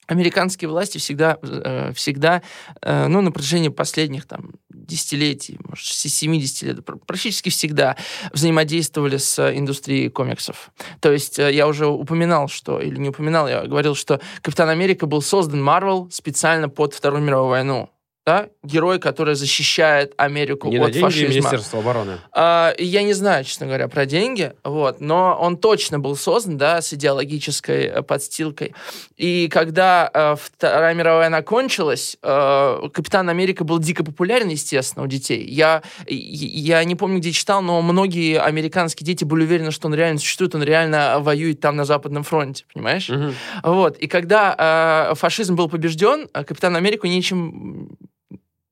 Американские 0.07 0.69
власти 0.69 0.97
всегда, 0.97 1.37
э, 1.41 1.91
всегда, 1.93 2.41
э, 2.81 3.07
ну, 3.07 3.21
на 3.21 3.31
протяжении 3.31 3.69
последних 3.69 4.25
там 4.25 4.53
десятилетий, 4.69 5.59
может, 5.67 5.85
с 5.85 6.01
70 6.01 6.63
лет, 6.63 6.85
пр- 6.85 6.97
практически 7.05 7.49
всегда 7.49 7.97
взаимодействовали 8.31 9.17
с 9.17 9.37
индустрией 9.53 10.09
комиксов. 10.09 10.71
То 11.01 11.11
есть 11.11 11.39
э, 11.39 11.53
я 11.53 11.67
уже 11.67 11.87
упоминал, 11.87 12.47
что, 12.47 12.79
или 12.79 12.97
не 12.97 13.09
упоминал, 13.09 13.49
я 13.49 13.65
говорил, 13.65 13.95
что 13.95 14.21
Капитан 14.41 14.69
Америка 14.69 15.05
был 15.07 15.21
создан 15.21 15.61
Марвел 15.61 16.09
специально 16.11 16.69
под 16.69 16.93
Вторую 16.93 17.21
мировую 17.21 17.49
войну. 17.49 17.89
Да? 18.27 18.49
Герой, 18.61 18.99
который 18.99 19.35
защищает 19.35 20.13
Америку 20.17 20.67
Не 20.67 20.79
на 20.79 20.87
от 20.87 20.91
деньги 20.91 21.05
фашизма. 21.05 21.29
Министерства 21.29 21.79
обороны. 21.79 22.17
А, 22.33 22.73
я 22.77 23.03
не 23.03 23.13
знаю, 23.13 23.45
честно 23.45 23.67
говоря, 23.67 23.87
про 23.87 24.05
деньги, 24.05 24.51
вот, 24.65 24.99
но 24.99 25.37
он 25.39 25.55
точно 25.55 25.97
был 25.97 26.17
создан, 26.17 26.57
да, 26.57 26.81
с 26.81 26.91
идеологической 26.91 27.85
э, 27.85 28.01
подстилкой. 28.01 28.75
И 29.15 29.47
когда 29.47 30.11
э, 30.13 30.35
Вторая 30.37 30.93
мировая 30.93 31.29
война 31.29 31.41
кончилась, 31.41 32.17
э, 32.21 32.89
Капитан 32.93 33.29
Америка 33.29 33.63
был 33.63 33.79
дико 33.79 34.03
популярен, 34.03 34.49
естественно, 34.49 35.05
у 35.05 35.07
детей. 35.07 35.47
Я, 35.47 35.81
я 36.05 36.83
не 36.83 36.95
помню, 36.95 37.19
где 37.19 37.31
читал, 37.31 37.61
но 37.61 37.81
многие 37.81 38.41
американские 38.41 39.05
дети 39.05 39.23
были 39.23 39.43
уверены, 39.43 39.71
что 39.71 39.87
он 39.87 39.95
реально 39.95 40.19
существует, 40.19 40.53
он 40.53 40.63
реально 40.63 41.19
воюет 41.21 41.61
там 41.61 41.77
на 41.77 41.85
Западном 41.85 42.23
фронте, 42.23 42.65
понимаешь? 42.73 43.07
Мгм. 43.07 43.33
Вот. 43.63 43.97
И 43.99 44.07
когда 44.07 45.11
э, 45.11 45.15
фашизм 45.15 45.55
был 45.55 45.69
побежден, 45.69 46.27
Капитан 46.33 46.75
Америку 46.75 47.07
нечем, 47.07 47.97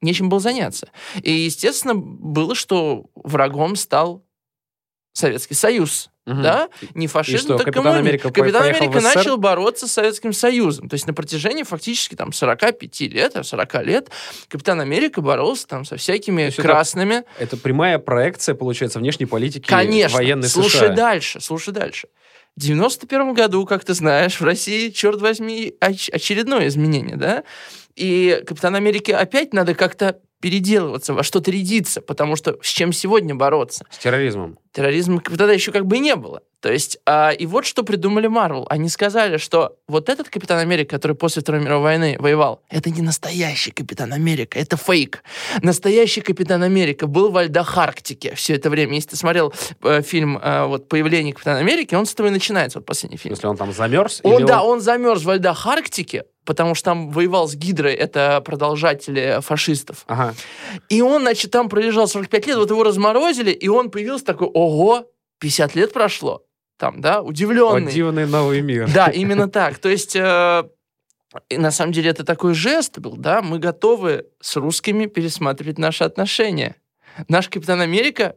нечем 0.05 0.29
было 0.29 0.39
заняться. 0.39 0.89
И, 1.21 1.31
естественно, 1.31 1.95
было, 1.95 2.55
что 2.55 3.05
врагом 3.15 3.75
стал 3.75 4.23
Советский 5.13 5.53
Союз. 5.53 6.09
Мгм. 6.25 6.41
Да? 6.41 6.69
Не 6.95 7.05
фашизм, 7.07 7.45
что, 7.45 7.57
так 7.57 7.67
Капитан. 7.67 7.97
Америка 7.97 8.31
Капитан 8.31 8.63
Америка 8.63 8.99
начал 8.99 9.37
бороться 9.37 9.87
с 9.87 9.91
Советским 9.91 10.33
Союзом. 10.33 10.89
То 10.89 10.95
есть 10.95 11.05
на 11.05 11.13
протяжении 11.13 11.63
фактически 11.63 12.15
там 12.15 12.33
45 12.33 13.01
лет, 13.01 13.35
а 13.35 13.43
40 13.43 13.83
лет 13.85 14.09
Капитан 14.47 14.81
Америка 14.81 15.21
боролся 15.21 15.67
там 15.67 15.85
со 15.85 15.97
всякими 15.97 16.43
это 16.43 16.61
красными. 16.61 17.23
Это 17.37 17.57
прямая 17.57 17.99
проекция, 17.99 18.55
получается, 18.55 18.97
внешней 18.99 19.27
политики 19.27 19.67
Конечно. 19.67 20.17
военной 20.17 20.49
слушай 20.49 20.77
США. 20.77 20.89
дальше, 20.89 21.39
слушай 21.41 21.73
дальше. 21.73 22.07
В 22.57 22.61
91 22.61 23.33
году, 23.33 23.65
как 23.65 23.83
ты 23.83 23.93
знаешь, 23.93 24.39
в 24.39 24.43
России, 24.43 24.89
черт 24.89 25.21
возьми, 25.21 25.75
оч- 25.79 26.09
очередное 26.09 26.67
изменение, 26.67 27.17
да? 27.17 27.43
И 27.95 28.43
Капитан 28.45 28.75
Америки 28.75 29.11
опять 29.11 29.53
надо 29.53 29.73
как-то 29.73 30.19
переделываться, 30.45 31.15
во 31.15 31.23
что-то 31.23 31.49
рядиться, 31.49 32.01
потому 32.01 32.35
что 32.35 32.59
с 32.61 32.67
чем 32.67 32.93
сегодня 32.93 33.33
бороться? 33.33 33.83
С 33.89 33.97
терроризмом. 33.97 34.59
Терроризма 34.73 35.19
тогда 35.19 35.51
еще 35.51 35.71
как 35.71 35.87
бы 35.87 35.97
и 35.97 35.99
не 35.99 36.15
было. 36.15 36.43
То 36.59 36.71
есть, 36.71 36.99
а, 37.07 37.31
и 37.31 37.47
вот 37.47 37.65
что 37.65 37.81
придумали 37.81 38.27
Марвел. 38.27 38.67
Они 38.69 38.87
сказали, 38.89 39.37
что 39.37 39.77
вот 39.87 40.07
этот 40.07 40.29
Капитан 40.29 40.59
Америка, 40.59 40.97
который 40.97 41.15
после 41.15 41.41
Второй 41.41 41.61
мировой 41.61 41.83
войны 41.83 42.15
воевал, 42.19 42.61
это 42.69 42.91
не 42.91 43.01
настоящий 43.01 43.71
Капитан 43.71 44.13
Америка, 44.13 44.59
это 44.59 44.77
фейк. 44.77 45.23
Настоящий 45.63 46.21
Капитан 46.21 46.61
Америка 46.61 47.07
был 47.07 47.31
в 47.31 47.37
Альдохарктике 47.37 48.35
все 48.35 48.53
это 48.53 48.69
время. 48.69 48.93
Если 48.93 49.11
ты 49.11 49.15
смотрел 49.15 49.51
э, 49.81 50.03
фильм 50.03 50.37
э, 50.37 50.65
вот 50.67 50.89
«Появление 50.89 51.33
Капитана 51.33 51.57
Америки», 51.57 51.95
он 51.95 52.05
с 52.05 52.13
этого 52.13 52.27
и 52.27 52.29
начинается, 52.29 52.77
вот 52.77 52.85
последний 52.85 53.17
фильм. 53.17 53.33
Если 53.33 53.47
он 53.47 53.57
там 53.57 53.73
замерз? 53.73 54.19
Он, 54.21 54.37
или 54.37 54.45
да, 54.45 54.61
он 54.61 54.79
замерз 54.79 55.23
в 55.23 55.29
Альдохарктике, 55.31 56.25
потому 56.45 56.75
что 56.75 56.85
там 56.85 57.09
воевал 57.09 57.47
с 57.47 57.55
Гидрой, 57.55 57.93
это 57.93 58.41
продолжатели 58.45 59.39
фашистов. 59.41 60.05
Ага. 60.07 60.34
И 60.89 61.01
он, 61.01 61.21
значит, 61.21 61.51
там 61.51 61.69
пролежал 61.69 62.07
45 62.07 62.47
лет, 62.47 62.57
вот 62.57 62.69
его 62.69 62.83
разморозили, 62.83 63.51
и 63.51 63.67
он 63.67 63.89
появился 63.91 64.25
такой, 64.25 64.47
ого, 64.47 65.09
50 65.39 65.75
лет 65.75 65.93
прошло. 65.93 66.43
Там, 66.77 66.99
да, 67.01 67.19
О, 67.19 67.23
удивленный. 67.23 67.91
дивный 67.91 68.25
новый 68.27 68.61
мир. 68.61 68.89
Да, 68.93 69.07
именно 69.07 69.47
так. 69.47 69.77
То 69.77 69.87
есть, 69.89 70.15
э, 70.15 70.63
и 71.49 71.57
на 71.57 71.71
самом 71.71 71.93
деле, 71.93 72.09
это 72.09 72.23
такой 72.25 72.53
жест 72.53 72.99
был, 72.99 73.15
да, 73.15 73.41
мы 73.41 73.59
готовы 73.59 74.25
с 74.41 74.55
русскими 74.57 75.05
пересматривать 75.05 75.77
наши 75.77 76.03
отношения. 76.03 76.75
Наш 77.29 77.47
Капитан 77.47 77.79
Америка, 77.79 78.35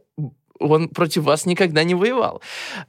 он 0.57 0.87
против 0.89 1.23
вас 1.23 1.45
никогда 1.45 1.83
не 1.83 1.95
воевал. 1.95 2.41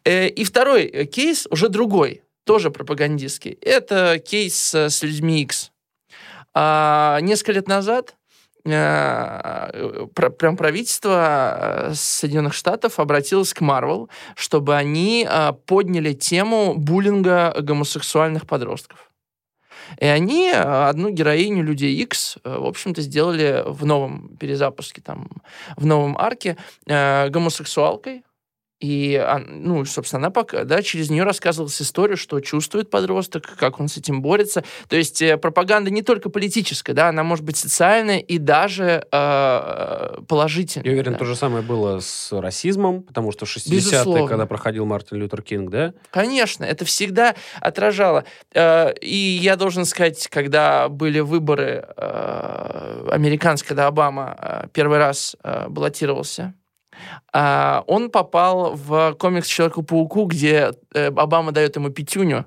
Э, 0.04 0.28
И 0.28 0.44
второй 0.44 0.84
э, 0.84 1.04
кейс 1.06 1.48
уже 1.50 1.68
другой, 1.68 2.22
тоже 2.44 2.70
пропагандистский. 2.70 3.52
Это 3.60 4.18
кейс 4.18 4.72
с 4.74 5.02
людьми 5.02 5.42
X. 5.42 5.72
А, 6.54 7.18
Несколько 7.20 7.52
лет 7.52 7.68
назад 7.68 8.16
прям 8.62 10.56
правительство 10.56 11.88
э, 11.90 11.94
Соединенных 11.94 12.52
Штатов 12.52 13.00
обратилось 13.00 13.54
к 13.54 13.60
Марвел, 13.60 14.10
чтобы 14.36 14.76
они 14.76 15.26
э, 15.28 15.52
подняли 15.66 16.12
тему 16.12 16.74
буллинга 16.74 17.56
гомосексуальных 17.60 18.46
подростков. 18.46 19.10
И 19.98 20.06
они 20.06 20.50
э, 20.50 20.58
одну 20.60 21.10
героиню 21.10 21.64
Людей 21.64 21.94
X, 22.02 22.38
э, 22.44 22.58
в 22.58 22.66
общем-то, 22.66 23.00
сделали 23.00 23.62
в 23.66 23.84
новом 23.86 24.36
перезапуске, 24.36 25.00
там, 25.00 25.28
в 25.76 25.86
новом 25.86 26.16
арке 26.18 26.56
э, 26.86 27.28
гомосексуалкой. 27.28 28.24
И, 28.80 29.22
он- 29.26 29.46
ну, 29.64 29.84
собственно, 29.84 30.18
она 30.26 30.30
пока, 30.30 30.64
да, 30.64 30.82
через 30.82 31.10
нее 31.10 31.22
рассказывалась 31.24 31.80
история, 31.82 32.16
что 32.16 32.40
чувствует 32.40 32.88
подросток, 32.90 33.44
как 33.58 33.78
он 33.78 33.88
с 33.88 33.96
этим 33.98 34.22
борется. 34.22 34.64
То 34.88 34.96
есть 34.96 35.20
э, 35.22 35.36
пропаганда 35.36 35.90
не 35.90 36.02
только 36.02 36.30
политическая, 36.30 36.94
да, 36.94 37.08
она 37.10 37.22
может 37.22 37.44
быть 37.44 37.56
социальная 37.58 38.18
и 38.20 38.38
даже 38.38 39.06
э, 39.12 40.16
положительная. 40.26 40.86
Я 40.86 40.92
уверен, 40.92 41.12
да. 41.12 41.18
то 41.18 41.24
же 41.26 41.36
самое 41.36 41.62
было 41.62 42.00
с 42.00 42.32
расизмом, 42.32 43.02
потому 43.02 43.32
что 43.32 43.44
в 43.44 43.48
60-е, 43.54 43.76
Безусловно. 43.76 44.26
когда 44.26 44.46
проходил 44.46 44.86
Мартин 44.86 45.18
Лютер 45.18 45.42
Кинг, 45.42 45.70
да? 45.70 45.92
Конечно, 46.10 46.64
это 46.64 46.84
всегда 46.84 47.34
отражало. 47.60 48.24
Э, 48.54 48.92
И 49.00 49.14
я 49.42 49.56
должен 49.56 49.84
сказать, 49.84 50.26
когда 50.28 50.88
были 50.88 51.20
выборы 51.20 51.84
э, 51.96 53.08
американские, 53.10 53.68
когда 53.68 53.86
Обама 53.88 54.36
э, 54.40 54.68
первый 54.72 54.98
раз 54.98 55.36
э, 55.42 55.68
баллотировался, 55.68 56.54
э, 57.32 57.82
он 57.86 58.10
попал 58.10 58.74
в 58.74 59.14
комикс 59.18 59.46
Человеку-пауку, 59.48 60.24
где 60.24 60.72
э, 60.94 61.06
Обама 61.08 61.52
дает 61.52 61.76
ему 61.76 61.90
пятюню. 61.90 62.46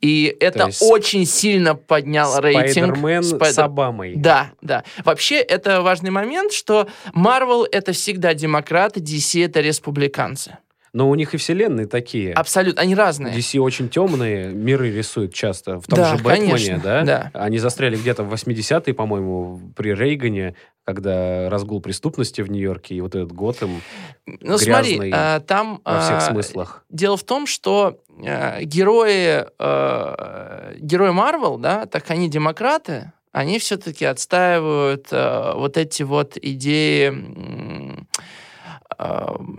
И 0.00 0.36
это 0.40 0.70
очень 0.80 1.24
сильно 1.24 1.74
подняло 1.76 2.40
рейтинг. 2.40 2.96
Спайдермен 2.96 3.22
с 3.22 3.32
Спайдер- 3.32 3.62
Обамой. 3.62 4.14
Да, 4.16 4.50
да. 4.60 4.82
Вообще, 5.04 5.36
это 5.36 5.82
важный 5.82 6.10
момент, 6.10 6.52
что 6.52 6.88
Марвел— 7.12 7.64
это 7.70 7.92
всегда 7.92 8.34
демократы, 8.34 9.00
DC— 9.00 9.44
это 9.44 9.60
республиканцы. 9.60 10.58
Но 10.94 11.08
у 11.08 11.14
них 11.14 11.32
и 11.32 11.38
вселенные 11.38 11.86
такие. 11.86 12.34
Абсолютно, 12.34 12.82
они 12.82 12.94
разные. 12.94 13.34
DC 13.34 13.58
очень 13.58 13.88
темные 13.88 14.48
миры 14.48 14.90
рисуют 14.90 15.32
часто. 15.32 15.80
В 15.80 15.86
том 15.86 15.98
Да, 15.98 16.16
же 16.16 16.22
Бэтмене, 16.22 16.52
конечно, 16.52 16.80
да? 16.82 17.02
да. 17.02 17.30
Они 17.32 17.58
застряли 17.58 17.96
где-то 17.96 18.24
в 18.24 18.32
80-е, 18.34 18.92
по-моему, 18.92 19.60
при 19.74 19.94
Рейгане, 19.94 20.54
когда 20.84 21.48
разгул 21.48 21.80
преступности 21.80 22.42
в 22.42 22.50
Нью-Йорке, 22.50 22.94
и 22.96 23.00
вот 23.00 23.14
этот 23.14 23.32
Готэм 23.32 23.80
Ну 24.26 24.58
смотри, 24.58 24.96
грязный 24.98 25.10
а, 25.14 25.40
там 25.40 25.80
во 25.84 26.00
всех 26.00 26.16
а, 26.16 26.20
смыслах. 26.20 26.84
дело 26.90 27.16
в 27.16 27.24
том, 27.24 27.46
что 27.46 27.98
э, 28.22 28.62
герои 28.64 29.46
э, 29.58 30.74
герои 30.78 31.10
Марвел, 31.10 31.56
да, 31.56 31.86
так 31.86 32.10
они 32.10 32.28
демократы, 32.28 33.12
они 33.30 33.58
все-таки 33.58 34.04
отстаивают 34.04 35.06
э, 35.10 35.52
вот 35.54 35.78
эти 35.78 36.02
вот 36.02 36.36
идеи 36.36 37.14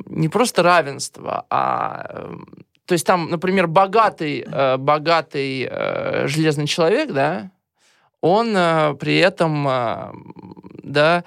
не 0.08 0.30
просто 0.30 0.64
равенства, 0.64 1.46
а 1.50 2.06
э, 2.10 2.34
то 2.86 2.94
есть 2.94 3.06
там, 3.06 3.30
например, 3.30 3.68
богатый, 3.68 4.46
э, 4.46 4.78
богатый 4.78 5.68
э, 5.70 6.28
железный 6.28 6.68
человек, 6.68 7.12
да, 7.12 7.52
он 8.22 8.54
э, 8.56 8.94
при 9.00 9.18
этом, 9.18 9.64
да, 10.84 11.24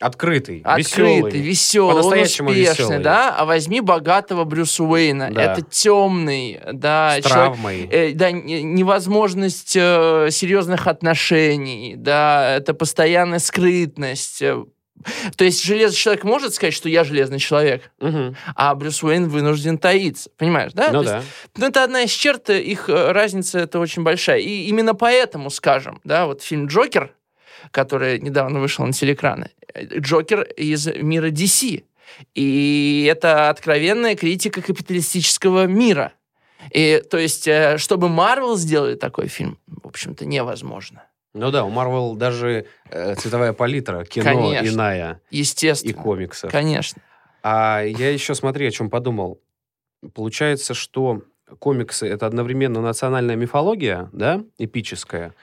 Открытый, 0.00 0.62
открытый, 0.64 1.40
веселый. 1.40 1.40
веселый, 1.40 1.94
он 1.94 2.00
успешный, 2.12 2.54
веселый. 2.54 2.98
да, 2.98 3.36
а 3.38 3.44
возьми 3.44 3.80
богатого 3.80 4.42
Брюса 4.42 4.82
Уэйна, 4.82 5.30
Да. 5.30 5.42
это 5.52 5.62
темный, 5.62 6.58
да, 6.72 7.18
с 7.20 7.24
человек, 7.24 7.52
травмой. 7.52 7.88
э, 7.88 8.12
да, 8.12 8.32
не- 8.32 8.64
невозможность 8.64 9.76
э, 9.76 10.26
серьезных 10.32 10.88
отношений, 10.88 11.94
да, 11.96 12.56
это 12.56 12.74
постоянная 12.74 13.38
скрытность. 13.38 14.42
То 15.36 15.44
есть 15.44 15.64
железный 15.64 15.96
человек 15.96 16.24
может 16.24 16.54
сказать, 16.54 16.74
что 16.74 16.88
я 16.88 17.04
железный 17.04 17.38
человек, 17.38 17.90
Мгм. 18.00 18.36
а 18.54 18.74
Брюс 18.74 19.02
Уэйн 19.02 19.28
вынужден 19.28 19.78
таиться, 19.78 20.30
понимаешь, 20.36 20.72
да? 20.74 20.90
Ну 20.92 21.02
То 21.02 21.14
есть 21.14 21.26
да. 21.26 21.60
ну, 21.60 21.66
это 21.66 21.84
одна 21.84 22.02
из 22.02 22.10
черт, 22.10 22.50
э, 22.50 22.60
их 22.60 22.88
э, 22.88 23.12
разница 23.12 23.58
это 23.60 23.80
очень 23.80 24.02
большая. 24.02 24.38
И 24.38 24.66
именно 24.66 24.94
поэтому, 24.94 25.50
скажем, 25.50 26.00
да, 26.04 26.26
вот 26.26 26.42
фильм 26.42 26.66
«Джокер», 26.66 27.12
который 27.70 28.20
недавно 28.20 28.60
вышел 28.60 28.84
на 28.86 28.92
телеэкраны, 28.92 29.50
э, 29.74 29.98
Джокер 29.98 30.42
из 30.42 30.86
мира 30.86 31.30
DC. 31.30 31.84
И 32.34 33.08
это 33.10 33.48
откровенная 33.48 34.14
критика 34.14 34.60
капиталистического 34.60 35.66
мира. 35.66 36.12
И, 36.70 37.02
то 37.10 37.18
есть, 37.18 37.48
чтобы 37.78 38.08
Марвел 38.08 38.56
сделали 38.56 38.94
такой 38.94 39.26
фильм, 39.26 39.58
в 39.66 39.88
общем-то, 39.88 40.26
невозможно. 40.26 41.02
Ну 41.34 41.50
да, 41.50 41.64
у 41.64 41.70
Марвел 41.70 42.14
даже 42.14 42.66
э, 42.90 43.14
цветовая 43.14 43.52
палитра, 43.52 44.04
кино 44.04 44.24
Конечно. 44.24 44.66
иная 44.68 45.20
и 45.30 45.38
Естественно. 45.38 45.94
комиксов. 46.02 46.52
Конечно. 46.52 47.00
А 47.42 47.82
я 47.82 48.10
еще, 48.10 48.34
смотри, 48.34 48.66
о 48.66 48.70
чем 48.70 48.90
подумал. 48.90 49.40
Получается, 50.14 50.74
что 50.74 51.22
комиксы— 51.58 52.06
это 52.08 52.26
одновременно 52.26 52.80
национальная 52.80 53.36
мифология, 53.36 54.10
да, 54.12 54.44
эпическая, 54.58 55.34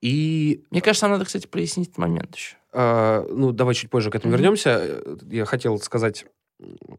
и 0.00 0.64
Мне 0.70 0.80
кажется, 0.80 1.06
нам 1.06 1.12
надо, 1.12 1.24
кстати, 1.24 1.46
прояснить 1.46 1.88
этот 1.88 1.98
момент 1.98 2.34
еще. 2.36 2.56
А, 2.72 3.26
ну, 3.28 3.50
давай 3.52 3.74
чуть 3.74 3.90
позже 3.90 4.10
к 4.10 4.14
этому 4.14 4.32
Мгм. 4.32 4.38
вернемся. 4.42 4.70
Э, 4.80 5.16
Я 5.30 5.44
хотел 5.44 5.78
сказать, 5.80 6.24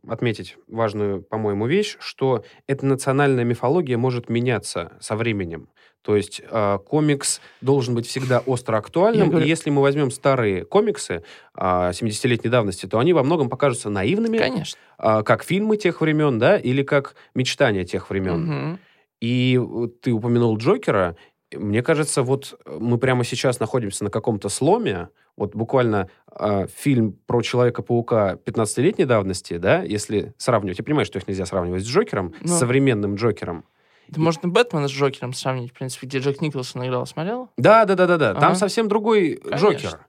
отметить 0.08 0.56
важную, 0.68 1.22
по-моему, 1.22 1.68
вещь, 1.68 1.98
что 2.00 2.44
эта 2.68 2.86
национальная 2.86 3.44
мифология 3.44 3.98
может 3.98 4.30
меняться 4.30 4.94
со 5.00 5.16
временем. 5.16 5.70
То 6.02 6.16
есть 6.16 6.42
а, 6.50 6.78
комикс 6.78 7.42
должен 7.60 7.94
быть 7.94 8.08
всегда 8.08 8.40
остро 8.40 8.76
Я 8.76 8.80
актуальным. 8.80 9.30
говорю- 9.30 9.46
И 9.46 9.50
если 9.50 9.70
мы 9.70 9.82
возьмем 9.82 10.12
старые 10.12 10.64
комиксы 10.64 11.24
а, 11.54 11.92
70-летней 11.92 12.50
давности, 12.50 12.86
то 12.86 13.00
они 13.00 13.12
во 13.12 13.22
многом 13.24 13.50
покажутся 13.50 13.90
наивными, 13.90 14.38
Конечно. 14.38 14.80
а, 14.98 15.24
как 15.24 15.44
фильмы 15.44 15.76
тех 15.76 16.00
времен, 16.00 16.40
да, 16.40 16.58
или 16.58 16.84
как 16.84 17.16
мечтания 17.36 17.84
тех 17.84 18.10
времен. 18.10 18.42
Мгм. 18.46 18.80
И 19.20 19.58
вот 19.62 20.00
ты 20.00 20.12
упомянул 20.14 20.58
Джокера. 20.58 21.18
Мне 21.54 21.82
кажется, 21.82 22.22
вот 22.22 22.60
мы 22.66 22.98
прямо 23.00 23.24
сейчас 23.24 23.60
находимся 23.60 24.04
на 24.04 24.10
каком-то 24.12 24.50
сломе. 24.50 25.10
Вот 25.36 25.56
буквально 25.56 26.10
э, 26.38 26.68
фильм 26.68 27.14
про 27.26 27.42
Человека-паука 27.42 28.38
15-летней 28.46 29.06
давности, 29.06 29.58
да, 29.58 29.82
если 29.82 30.34
сравнивать. 30.38 30.78
Я 30.78 30.84
понимаю, 30.84 31.06
что 31.06 31.18
их 31.18 31.28
нельзя 31.28 31.46
сравнивать 31.46 31.84
с 31.84 31.88
Джокером, 31.88 32.34
Ну. 32.42 32.48
с 32.48 32.60
современным 32.60 33.16
Джокером. 33.16 33.66
Да 34.10 34.22
можно 34.22 34.50
Бэтмена 34.50 34.88
с 34.88 34.92
Джокером 34.92 35.34
сравнить, 35.34 35.72
в 35.72 35.74
принципе, 35.74 36.08
где 36.08 36.20
Джек 36.20 36.42
Николсон 36.42 36.86
играл, 36.86 37.06
смотрел? 37.06 37.50
Да, 37.58 37.86
да, 37.86 37.96
да, 37.96 38.06
да, 38.06 38.18
да. 38.18 38.34
Там 38.34 38.44
Ага. 38.52 38.56
совсем 38.56 38.88
другой 38.88 39.36
Конечно. 39.38 39.58
Джокер. 39.58 40.00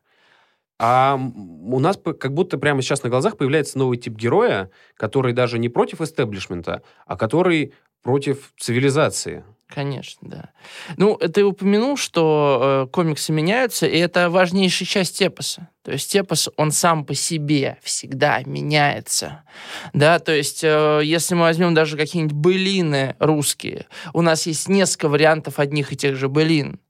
А 0.78 1.18
у 1.18 1.78
нас 1.78 1.98
как 1.98 2.32
будто 2.32 2.56
прямо 2.56 2.80
сейчас 2.80 3.02
на 3.02 3.10
глазах 3.10 3.36
появляется 3.36 3.78
новый 3.78 3.98
тип 3.98 4.14
героя, 4.14 4.70
который 4.96 5.34
даже 5.34 5.58
не 5.58 5.68
против 5.68 6.00
истеблишмента, 6.00 6.82
а 7.06 7.16
который 7.18 7.74
против 8.02 8.52
цивилизации. 8.58 9.44
Конечно, 9.72 10.28
да. 10.28 10.50
Ну, 10.96 11.16
ты 11.16 11.44
упомянул, 11.44 11.96
что 11.96 12.86
э, 12.88 12.90
комиксы 12.90 13.32
меняются, 13.32 13.86
и 13.86 13.96
это 13.98 14.28
важнейшая 14.28 14.86
часть 14.86 15.22
эпоса. 15.22 15.68
То 15.84 15.92
есть 15.92 16.14
эпос, 16.14 16.50
он 16.56 16.72
сам 16.72 17.04
по 17.04 17.14
себе 17.14 17.78
всегда 17.82 18.42
меняется. 18.44 19.44
Да, 19.92 20.18
то 20.18 20.32
есть 20.32 20.64
э, 20.64 21.00
если 21.04 21.34
мы 21.36 21.42
возьмем 21.42 21.72
даже 21.72 21.96
какие-нибудь 21.96 22.36
былины 22.36 23.14
русские, 23.20 23.86
у 24.12 24.22
нас 24.22 24.46
есть 24.46 24.68
несколько 24.68 25.08
вариантов 25.08 25.60
одних 25.60 25.92
и 25.92 25.96
тех 25.96 26.16
же 26.16 26.28
былин. 26.28 26.80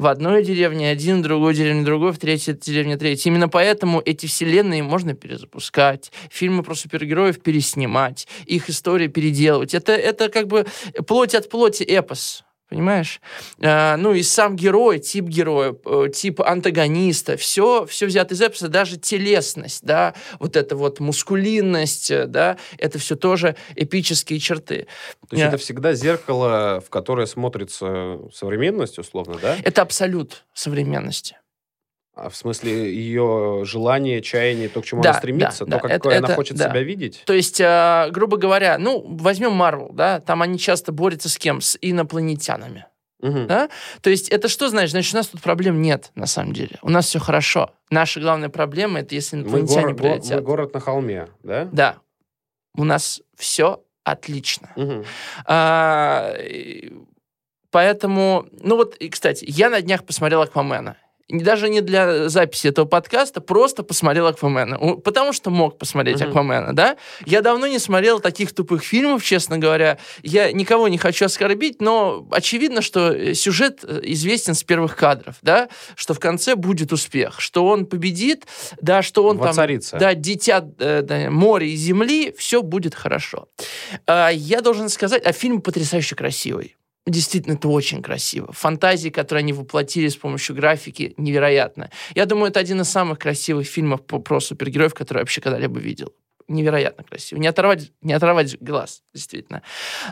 В 0.00 0.06
одной 0.06 0.42
деревне 0.42 0.88
один, 0.88 1.18
в 1.18 1.24
другой 1.24 1.52
деревне 1.52 1.84
другой, 1.84 2.12
в 2.12 2.18
третьей 2.18 2.54
деревне 2.54 2.96
третий. 2.96 3.28
Именно 3.28 3.50
поэтому 3.50 4.00
эти 4.02 4.24
вселенные 4.24 4.82
можно 4.82 5.12
перезапускать, 5.12 6.10
фильмы 6.30 6.62
про 6.62 6.74
супергероев 6.74 7.42
переснимать, 7.42 8.26
их 8.46 8.70
истории 8.70 9.08
переделывать. 9.08 9.74
Это, 9.74 9.92
это 9.92 10.30
как 10.30 10.46
бы 10.46 10.64
плоть 11.06 11.34
от 11.34 11.50
плоти 11.50 11.82
эпос. 11.82 12.44
Понимаешь? 12.70 13.20
А, 13.60 13.96
ну 13.96 14.14
и 14.14 14.22
сам 14.22 14.54
герой, 14.54 15.00
тип 15.00 15.24
героя, 15.24 15.74
э, 15.84 16.06
тип 16.14 16.40
антагониста, 16.40 17.36
все, 17.36 17.84
все 17.84 18.06
взято 18.06 18.34
из 18.34 18.40
эпоса, 18.40 18.68
даже 18.68 18.96
телесность, 18.96 19.82
да, 19.82 20.14
вот 20.38 20.56
эта 20.56 20.76
вот 20.76 21.00
мускулинность, 21.00 22.12
э, 22.12 22.26
да, 22.26 22.58
это 22.78 23.00
все 23.00 23.16
тоже 23.16 23.56
эпические 23.74 24.38
черты. 24.38 24.86
То 25.28 25.34
есть 25.34 25.40
Я- 25.42 25.48
это 25.48 25.58
всегда 25.58 25.94
зеркало, 25.94 26.80
в 26.86 26.90
которое 26.90 27.26
смотрится 27.26 28.20
современность, 28.32 29.00
условно, 29.00 29.36
да? 29.42 29.56
Это 29.64 29.82
абсолют 29.82 30.44
современности. 30.54 31.36
А 32.22 32.28
в 32.28 32.36
смысле 32.36 32.92
ее 32.94 33.62
желание, 33.64 34.20
чаяние, 34.20 34.68
то, 34.68 34.82
к 34.82 34.84
чему 34.84 35.00
Да, 35.00 35.10
она 35.10 35.18
стремится, 35.18 35.64
да, 35.64 35.78
то, 35.78 35.88
да, 35.88 35.94
какой 35.94 36.12
это- 36.12 36.18
она 36.18 36.26
это- 36.28 36.34
хочет 36.34 36.56
да. 36.58 36.68
себя 36.68 36.82
видеть. 36.82 37.22
То 37.24 37.32
есть, 37.32 37.58
э, 37.60 38.08
грубо 38.10 38.36
говоря, 38.36 38.76
ну, 38.76 39.02
возьмем 39.08 39.52
Марвел, 39.52 39.88
да, 39.94 40.20
там 40.20 40.42
они 40.42 40.58
часто 40.58 40.92
борются 40.92 41.30
с 41.30 41.38
кем? 41.38 41.62
С 41.62 41.78
инопланетянами. 41.80 42.84
Мгм. 43.22 43.46
Да? 43.46 43.70
То 44.02 44.10
есть 44.10 44.28
это 44.28 44.48
что 44.48 44.68
значит? 44.68 44.90
Значит, 44.90 45.14
у 45.14 45.16
нас 45.16 45.28
тут 45.28 45.40
проблем 45.40 45.80
нет, 45.80 46.10
на 46.14 46.26
самом 46.26 46.52
деле. 46.52 46.78
У 46.82 46.90
нас 46.90 47.06
все 47.06 47.18
хорошо. 47.20 47.70
Наша 47.90 48.20
главная 48.20 48.50
проблема 48.50 49.00
это 49.00 49.14
если 49.14 49.36
Мы, 49.36 49.42
инопланетяне 49.42 49.86
мы 49.88 49.94
прилетят. 49.94 50.42
город 50.42 50.74
на 50.74 50.80
холме, 50.80 51.28
да? 51.42 51.68
Да. 51.72 51.96
У 52.76 52.84
нас 52.84 53.22
все 53.36 53.82
отлично. 54.04 54.70
Мгм. 54.76 55.04
А, 55.46 56.34
поэтому, 57.70 58.46
ну 58.60 58.76
вот, 58.76 58.94
и, 58.96 59.08
кстати, 59.08 59.44
я 59.48 59.70
на 59.70 59.80
днях 59.80 60.04
посмотрел 60.04 60.42
Аквамена. 60.42 60.96
Даже 61.30 61.68
не 61.68 61.80
для 61.80 62.28
записи 62.28 62.68
этого 62.68 62.86
подкаста, 62.86 63.40
просто 63.40 63.82
посмотрел 63.82 64.26
Аквамена. 64.26 64.96
Потому 64.96 65.32
что 65.32 65.50
мог 65.50 65.78
посмотреть 65.78 66.20
Мгм. 66.20 66.30
Аквамена, 66.30 66.72
да? 66.74 66.96
Я 67.24 67.42
давно 67.42 67.66
не 67.66 67.78
смотрел 67.78 68.20
таких 68.20 68.54
тупых 68.54 68.82
фильмов, 68.82 69.24
честно 69.24 69.58
говоря. 69.58 69.98
Я 70.22 70.52
никого 70.52 70.88
не 70.88 70.98
хочу 70.98 71.26
оскорбить, 71.26 71.80
но 71.80 72.26
очевидно, 72.30 72.82
что 72.82 73.12
э, 73.12 73.34
сюжет 73.34 73.80
э, 73.82 74.00
известен 74.04 74.54
с 74.54 74.62
первых 74.62 74.96
кадров, 74.96 75.36
да? 75.42 75.68
Что 75.94 76.14
в 76.14 76.20
конце 76.20 76.56
будет 76.56 76.92
успех, 76.92 77.40
что 77.40 77.66
он 77.66 77.86
победит, 77.86 78.46
да, 78.80 79.02
что 79.02 79.24
он 79.24 79.38
там... 79.38 79.48
Воцарится. 79.48 79.98
Да, 79.98 80.14
дитя 80.14 80.64
э, 80.78 81.02
да, 81.02 81.30
моря 81.30 81.66
и 81.66 81.76
земли, 81.76 82.34
все 82.36 82.62
будет 82.62 82.94
хорошо. 82.94 83.48
А, 84.06 84.30
я 84.30 84.60
должен 84.60 84.88
сказать, 84.88 85.24
а 85.24 85.32
фильм 85.32 85.60
потрясающе 85.60 86.16
красивый. 86.16 86.76
Действительно, 87.06 87.54
это 87.54 87.68
очень 87.68 88.02
красиво. 88.02 88.52
Фантазии, 88.52 89.08
которые 89.08 89.40
они 89.40 89.52
воплотили 89.52 90.08
с 90.08 90.16
помощью 90.16 90.54
графики, 90.54 91.14
невероятно. 91.16 91.90
Я 92.14 92.26
думаю, 92.26 92.50
это 92.50 92.60
один 92.60 92.82
из 92.82 92.90
самых 92.90 93.18
красивых 93.18 93.66
фильмов 93.66 94.04
по- 94.04 94.18
про 94.20 94.38
супергероев, 94.40 94.92
которые 94.94 95.20
я 95.20 95.22
вообще 95.22 95.40
когда-либо 95.40 95.80
видел. 95.80 96.12
Невероятно 96.46 97.04
красиво. 97.04 97.38
Не 97.38 97.46
оторвать, 97.46 97.92
не 98.02 98.12
оторвать 98.12 98.60
глаз, 98.60 99.02
действительно. 99.14 99.62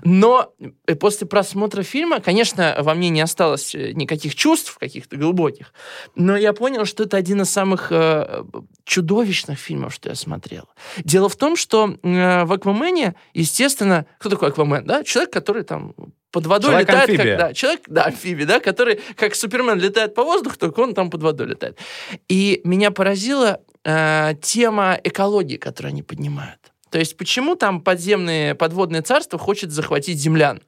Но 0.05 0.55
э, 0.87 0.94
после 0.94 1.27
просмотра 1.27 1.83
фильма, 1.83 2.20
конечно, 2.20 2.77
во 2.79 2.94
мне 2.94 3.09
не 3.09 3.20
осталось 3.20 3.74
э, 3.74 3.90
никаких 3.92 4.37
чувств 4.37 4.79
каких-то 4.79 5.16
глубоких, 5.16 5.74
но 6.14 6.37
я 6.37 6.53
понял, 6.53 6.85
что 6.85 7.03
это 7.03 7.16
один 7.16 7.42
из 7.42 7.51
самых 7.51 7.88
э, 7.90 8.44
чудовищных 8.85 9.59
фильмов, 9.59 9.92
что 9.92 10.11
я 10.11 10.14
смотрел. 10.14 10.68
Дело 10.98 11.29
в 11.29 11.35
том, 11.35 11.57
что 11.57 11.96
э, 12.05 12.44
в 12.44 12.53
Аквамене, 12.53 13.16
естественно, 13.35 14.07
кто 14.18 14.31
такой 14.31 14.51
Аквамен, 14.51 14.87
да? 14.87 15.03
Человек, 15.03 15.33
который 15.33 15.64
там 15.64 15.92
под 16.31 16.47
водой 16.47 16.81
летает, 16.81 16.88
как, 16.88 17.07
Человек-амфибия. 17.07 17.38
да, 17.38 17.55
человек, 17.55 17.81
да, 17.87 18.05
амфибия, 18.05 18.47
да, 18.47 18.61
который, 18.61 19.01
как 19.17 19.35
Супермен, 19.35 19.79
летает 19.79 20.14
по 20.14 20.25
воздуху, 20.25 20.59
только 20.59 20.81
он 20.81 20.95
там 20.95 21.11
под 21.11 21.23
водой 21.23 21.49
летает. 21.49 21.79
И 22.29 22.61
меня 22.64 22.91
поразила 22.91 23.61
э, 23.85 24.35
тема 24.43 24.99
экологии, 25.03 25.57
которую 25.57 25.91
они 25.91 26.03
поднимают. 26.03 26.61
То 26.91 26.99
есть 26.99 27.17
почему 27.17 27.55
там 27.55 27.81
подземное 27.81 28.55
подводное 28.55 29.03
царство 29.03 29.38
хочет 29.38 29.71
захватить 29.71 30.19
землян? 30.19 30.62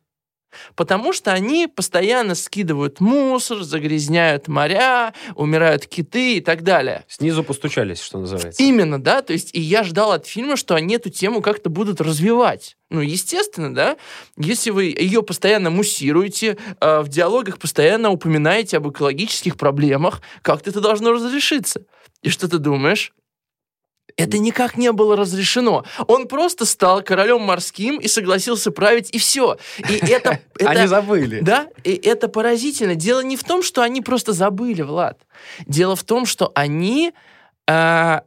Потому 0.75 1.13
что 1.13 1.33
они 1.33 1.67
постоянно 1.67 2.35
скидывают 2.35 3.01
мусор, 3.01 3.63
загрязняют 3.63 4.49
моря, 4.49 5.15
умирают 5.35 5.87
киты 5.87 6.37
и 6.37 6.41
так 6.41 6.63
далее. 6.63 7.05
Снизу 7.09 7.45
постучались, 7.45 8.01
что 8.01 8.19
называется. 8.19 8.63
Именно, 8.63 9.03
да, 9.03 9.23
то 9.23 9.33
есть 9.33 9.55
и 9.55 9.61
я 9.61 9.83
ждал 9.85 10.13
от 10.13 10.27
фильма, 10.27 10.57
что 10.57 10.75
они 10.75 10.95
эту 10.95 11.11
тему 11.11 11.43
как-то 11.43 11.71
будут 11.71 12.01
развивать. 12.01 12.77
Ну, 12.91 13.01
естественно, 13.01 13.73
да, 13.73 13.97
если 14.37 14.71
вы 14.71 14.85
ее 14.87 15.23
постоянно 15.23 15.71
муссируете, 15.71 16.59
э, 16.81 17.01
в 17.01 17.09
диалогах 17.09 17.59
постоянно 17.59 18.11
упоминаете 18.11 18.79
об 18.79 18.89
экологических 18.91 19.57
проблемах, 19.57 20.23
как-то 20.43 20.71
это 20.71 20.81
должно 20.81 21.13
разрешиться. 21.13 21.83
И 22.23 22.29
что 22.31 22.49
ты 22.49 22.59
думаешь? 22.59 23.13
Это 24.16 24.38
никак 24.38 24.77
не 24.77 24.92
было 24.92 25.16
разрешено. 25.16 25.85
Он 26.07 26.29
просто 26.29 26.64
стал 26.64 27.03
королем 27.03 27.42
морским 27.42 27.99
и 27.99 28.09
согласился 28.09 28.70
править, 28.70 29.11
и 29.12 29.18
все. 29.18 29.57
И 29.88 29.94
это... 30.07 30.40
это 30.59 30.70
Они 30.70 30.87
забыли. 30.87 31.40
да, 31.40 31.68
и 31.85 31.94
это 31.94 32.29
поразительно. 32.29 32.94
Дело 32.94 33.20
не 33.20 33.37
в 33.37 33.44
том, 33.44 33.62
что 33.62 33.83
они 33.83 34.01
просто 34.01 34.33
забыли, 34.33 34.83
Влад. 34.83 35.18
Дело 35.66 35.96
в 35.96 36.05
том, 36.05 36.27
что 36.27 36.53
они 36.55 37.12
а, 37.66 38.25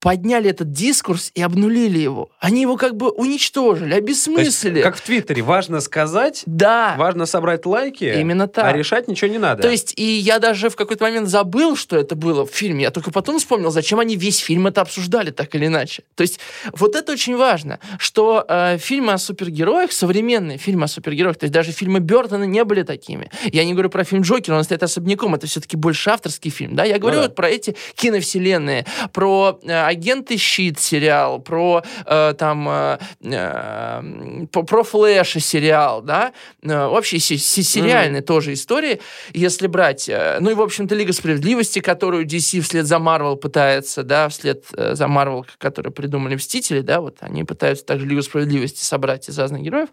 подняли 0.00 0.50
этот 0.50 0.72
дискурс 0.72 1.30
и 1.34 1.42
обнулили 1.42 1.98
его. 1.98 2.30
Они 2.40 2.62
его 2.62 2.76
как 2.76 2.96
бы 2.96 3.10
уничтожили, 3.10 3.90
То 3.90 3.96
есть, 3.96 4.26
обесмыслили. 4.26 4.82
как 4.82 4.96
в 4.96 5.02
Твиттере, 5.02 5.42
важно 5.42 5.80
сказать, 5.80 6.42
Да, 6.46 6.94
важно 6.98 7.26
собрать 7.26 7.66
лайки, 7.66 8.04
именно 8.04 8.48
так. 8.48 8.64
а 8.64 8.72
решать 8.72 9.08
ничего 9.08 9.30
не 9.30 9.38
надо. 9.38 9.62
То 9.62 9.70
есть, 9.70 9.92
и 9.96 10.02
я 10.02 10.38
даже 10.38 10.70
в 10.70 10.76
какой-то 10.76 11.04
момент 11.04 11.28
забыл, 11.28 11.76
что 11.76 11.96
это 11.96 12.14
было 12.16 12.46
в 12.46 12.50
фильме. 12.50 12.84
Я 12.84 12.90
только 12.90 13.10
потом 13.10 13.38
вспомнил, 13.38 13.70
зачем 13.70 14.00
они 14.00 14.16
весь 14.16 14.38
фильм 14.38 14.66
это 14.66 14.80
обсуждали, 14.80 15.30
так 15.30 15.54
или 15.54 15.66
иначе. 15.66 16.02
То 16.14 16.22
есть, 16.22 16.40
вот 16.72 16.96
это 16.96 17.12
очень 17.12 17.36
важно, 17.36 17.78
что 17.98 18.44
э, 18.48 18.78
фильмы 18.78 19.12
о 19.12 19.18
супергероях, 19.18 19.92
современные 19.92 20.56
фильмы 20.56 20.84
о 20.84 20.88
супергероях, 20.88 21.36
то 21.36 21.44
есть 21.44 21.52
даже 21.52 21.72
фильмы 21.72 22.00
Бертона 22.00 22.44
не 22.44 22.64
были 22.64 22.82
такими. 22.82 23.30
Я 23.52 23.64
не 23.64 23.72
говорю 23.72 23.90
про 23.90 24.04
фильм 24.04 24.22
Джокер, 24.22 24.54
он 24.54 24.64
стоит 24.64 24.82
особняком, 24.82 25.34
это 25.34 25.46
все-таки 25.46 25.76
больше 25.76 26.08
авторский 26.08 26.50
фильм. 26.50 26.74
Да? 26.74 26.84
Я 26.84 26.98
говорю 26.98 27.18
да. 27.18 27.22
вот 27.24 27.34
про 27.34 27.50
эти 27.50 27.76
киновселенные, 27.94 28.86
про 29.12 29.58
э, 29.62 29.89
агенты 29.90 30.36
Щит 30.36 30.78
сериал, 30.78 31.40
про 31.40 31.82
э, 32.06 32.34
там 32.38 32.68
э, 32.68 32.98
э, 33.22 34.46
про, 34.52 34.82
Флэша 34.84 35.40
сериал, 35.40 36.02
да, 36.02 36.32
Э, 36.62 36.88
вообще 36.88 37.18
се- 37.18 37.38
се- 37.38 37.62
сериальные 37.62 38.22
тоже 38.22 38.52
истории, 38.52 39.00
если 39.32 39.66
брать, 39.66 40.08
э, 40.08 40.38
ну 40.40 40.50
и 40.50 40.54
в 40.54 40.60
общем-то 40.60 40.94
Лига 40.94 41.12
справедливости, 41.12 41.80
которую 41.80 42.26
DC 42.26 42.60
вслед 42.60 42.86
за 42.86 42.98
Марвел 42.98 43.36
пытается, 43.36 44.02
да, 44.02 44.28
вслед 44.28 44.64
за 44.76 45.08
Марвел, 45.08 45.46
которые 45.58 45.92
придумали 45.92 46.34
Мстители, 46.36 46.80
да, 46.80 47.00
вот 47.00 47.16
они 47.20 47.44
пытаются 47.44 47.84
также 47.84 48.06
Лигу 48.06 48.22
справедливости 48.22 48.82
собрать 48.84 49.28
из 49.28 49.38
разных 49.38 49.62
героев. 49.62 49.88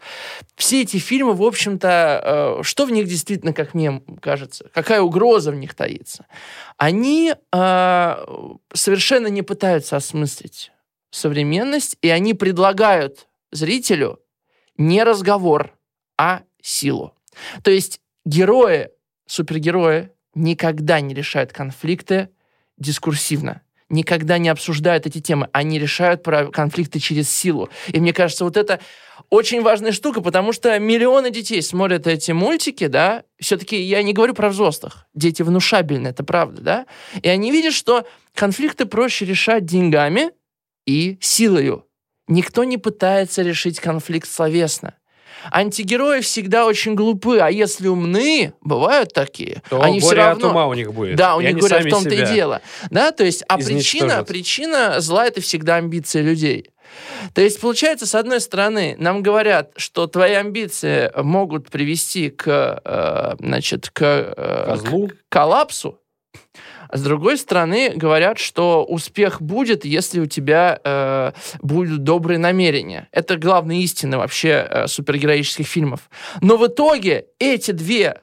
Все 0.55 0.81
эти 0.81 0.97
фильмы, 0.97 1.33
в 1.33 1.43
общем-то, 1.43 2.57
э, 2.59 2.63
что 2.63 2.85
в 2.85 2.91
них 2.91 3.07
действительно, 3.07 3.53
как 3.53 3.73
мне 3.73 4.01
кажется, 4.21 4.65
какая 4.73 5.01
угроза 5.01 5.51
в 5.51 5.55
них 5.55 5.73
таится? 5.73 6.25
Они 6.77 7.33
э, 7.53 8.15
совершенно 8.73 9.27
не 9.27 9.41
пытаются 9.41 9.86
осмыслить 9.95 10.71
современность, 11.09 11.97
и 12.01 12.09
они 12.09 12.33
предлагают 12.33 13.27
зрителю 13.51 14.19
не 14.77 15.03
разговор, 15.03 15.77
а 16.17 16.43
силу. 16.61 17.13
То 17.63 17.71
есть 17.71 18.01
герои, 18.25 18.89
супергерои 19.25 20.11
никогда 20.33 20.99
не 20.99 21.13
решают 21.13 21.53
конфликты 21.53 22.29
дискурсивно, 22.77 23.61
никогда 23.89 24.37
не 24.37 24.49
обсуждают 24.49 25.05
эти 25.05 25.21
темы. 25.21 25.49
Они 25.51 25.79
решают 25.79 26.23
про- 26.23 26.47
конфликты 26.47 26.99
через 26.99 27.29
силу. 27.29 27.69
И 27.87 27.99
мне 27.99 28.13
кажется, 28.13 28.43
вот 28.43 28.57
это 28.57 28.79
очень 29.29 29.61
важная 29.61 29.91
штука, 29.91 30.21
потому 30.21 30.53
что 30.53 30.77
миллионы 30.79 31.31
детей 31.31 31.61
смотрят 31.61 32.07
эти 32.07 32.31
мультики, 32.31 32.87
да, 32.87 33.23
все-таки 33.39 33.79
я 33.81 34.03
не 34.03 34.13
говорю 34.13 34.33
про 34.33 34.49
взрослых, 34.49 35.07
дети 35.13 35.41
внушабельны, 35.41 36.09
это 36.09 36.23
правда, 36.23 36.61
да, 36.61 36.85
и 37.21 37.27
они 37.27 37.51
видят, 37.51 37.73
что 37.73 38.05
конфликты 38.35 38.85
проще 38.85 39.25
решать 39.25 39.65
деньгами 39.65 40.31
и 40.85 41.17
силою. 41.21 41.85
Никто 42.27 42.63
не 42.63 42.77
пытается 42.77 43.41
решить 43.41 43.79
конфликт 43.79 44.29
словесно. 44.29 44.95
Антигерои 45.51 46.21
всегда 46.21 46.65
очень 46.65 46.95
глупы, 46.95 47.39
а 47.39 47.49
если 47.49 47.87
умны, 47.87 48.53
бывают 48.61 49.13
такие, 49.13 49.61
то 49.69 49.81
они 49.81 49.99
все 49.99 50.09
горе 50.09 50.21
равно... 50.21 50.47
от 50.47 50.51
ума 50.51 50.67
у 50.67 50.73
них 50.73 50.93
будет. 50.93 51.15
Да, 51.15 51.35
у 51.35 51.41
И 51.41 51.45
них 51.45 51.57
говорят, 51.57 51.85
в 51.85 51.89
том-то 51.89 52.13
и 52.13 52.25
дело. 52.25 52.61
Да, 52.89 53.11
то 53.11 53.23
есть, 53.23 53.43
а 53.47 53.57
причина, 53.57 54.23
причина 54.23 54.99
зла 54.99 55.25
это 55.25 55.41
всегда 55.41 55.75
амбиции 55.75 56.21
людей. 56.21 56.69
То 57.33 57.41
есть, 57.41 57.59
получается, 57.59 58.05
с 58.05 58.15
одной 58.15 58.41
стороны, 58.41 58.95
нам 58.97 59.21
говорят, 59.21 59.71
что 59.75 60.07
твои 60.07 60.33
амбиции 60.33 61.11
могут 61.21 61.69
привести 61.69 62.29
к, 62.29 62.81
э, 62.83 63.35
значит, 63.39 63.89
к, 63.89 64.01
э, 64.01 64.65
Козлу. 64.67 65.09
к 65.09 65.15
коллапсу, 65.29 65.99
с 66.91 67.01
другой 67.01 67.37
стороны, 67.37 67.91
говорят, 67.95 68.39
что 68.39 68.85
успех 68.85 69.41
будет, 69.41 69.85
если 69.85 70.19
у 70.19 70.25
тебя 70.25 70.79
э, 70.83 71.31
будут 71.61 72.03
добрые 72.03 72.37
намерения. 72.37 73.09
Это 73.11 73.37
главная 73.37 73.77
истина 73.77 74.17
вообще 74.17 74.67
э, 74.69 74.87
супергероических 74.87 75.67
фильмов. 75.67 76.09
Но 76.41 76.57
в 76.57 76.67
итоге 76.67 77.27
эти 77.39 77.71
две 77.71 78.21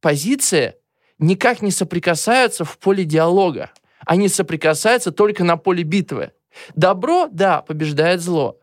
позиции 0.00 0.74
никак 1.18 1.62
не 1.62 1.70
соприкасаются 1.70 2.64
в 2.64 2.78
поле 2.78 3.04
диалога. 3.04 3.70
Они 4.06 4.28
соприкасаются 4.28 5.10
только 5.10 5.44
на 5.44 5.56
поле 5.56 5.82
битвы. 5.82 6.32
Добро, 6.74 7.28
да, 7.30 7.62
побеждает 7.62 8.20
зло. 8.20 8.58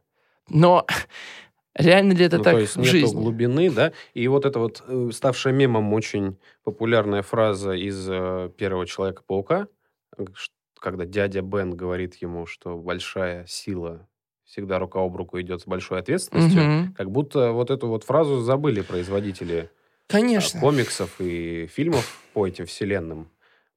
Но 0.48 0.86
реально 1.76 2.14
ли 2.14 2.26
это 2.26 2.38
Ну, 2.38 2.44
так 2.44 2.54
то 2.54 2.60
есть 2.60 2.76
в 2.76 2.84
жизни? 2.84 3.16
глубины, 3.22 3.70
да? 3.72 3.92
И 4.14 4.28
вот 4.28 4.46
эта 4.46 4.60
вот 4.60 4.84
э, 4.88 5.10
ставшая 5.14 5.54
мемом 5.54 5.94
очень 5.94 6.38
популярная 6.64 7.22
фраза 7.22 7.72
из 7.74 8.08
э, 8.10 8.50
первого 8.58 8.86
Человека-паука, 8.86 9.68
э, 10.18 10.26
когда 10.80 11.06
дядя 11.06 11.42
Бен 11.42 11.76
говорит 11.76 12.16
ему, 12.16 12.46
что 12.46 12.78
большая 12.78 13.46
сила 13.48 14.08
всегда 14.46 14.80
рука 14.80 15.00
об 15.00 15.16
руку 15.16 15.40
идет 15.40 15.62
с 15.62 15.66
большой 15.66 16.00
ответственностью, 16.00 16.62
Мгм. 16.62 16.94
как 16.94 17.10
будто 17.10 17.52
вот 17.52 17.70
эту 17.72 17.88
вот 17.88 18.04
фразу 18.04 18.40
забыли 18.42 18.82
производители 18.82 19.70
а, 20.10 20.12
Конечно. 20.12 20.60
комиксов 20.60 21.22
и 21.22 21.68
фильмов 21.68 22.20
по 22.34 22.46
этим 22.46 22.66
вселенным, 22.66 23.30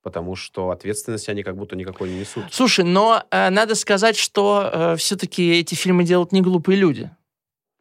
потому 0.03 0.35
что 0.35 0.71
ответственности 0.71 1.31
они 1.31 1.45
как 1.45 1.57
будто 1.57 1.77
никакой 1.77 2.09
не 2.11 2.19
несут. 2.21 2.45
Слушай, 2.51 2.85
но 2.85 3.23
э, 3.31 3.51
надо 3.51 3.77
сказать, 3.77 4.17
что 4.17 4.95
все-таки 4.99 5.61
эти 5.61 5.77
фильмы 5.77 6.03
делают 6.03 6.33
не 6.33 6.41
глупые 6.41 6.77
люди. 6.77 7.11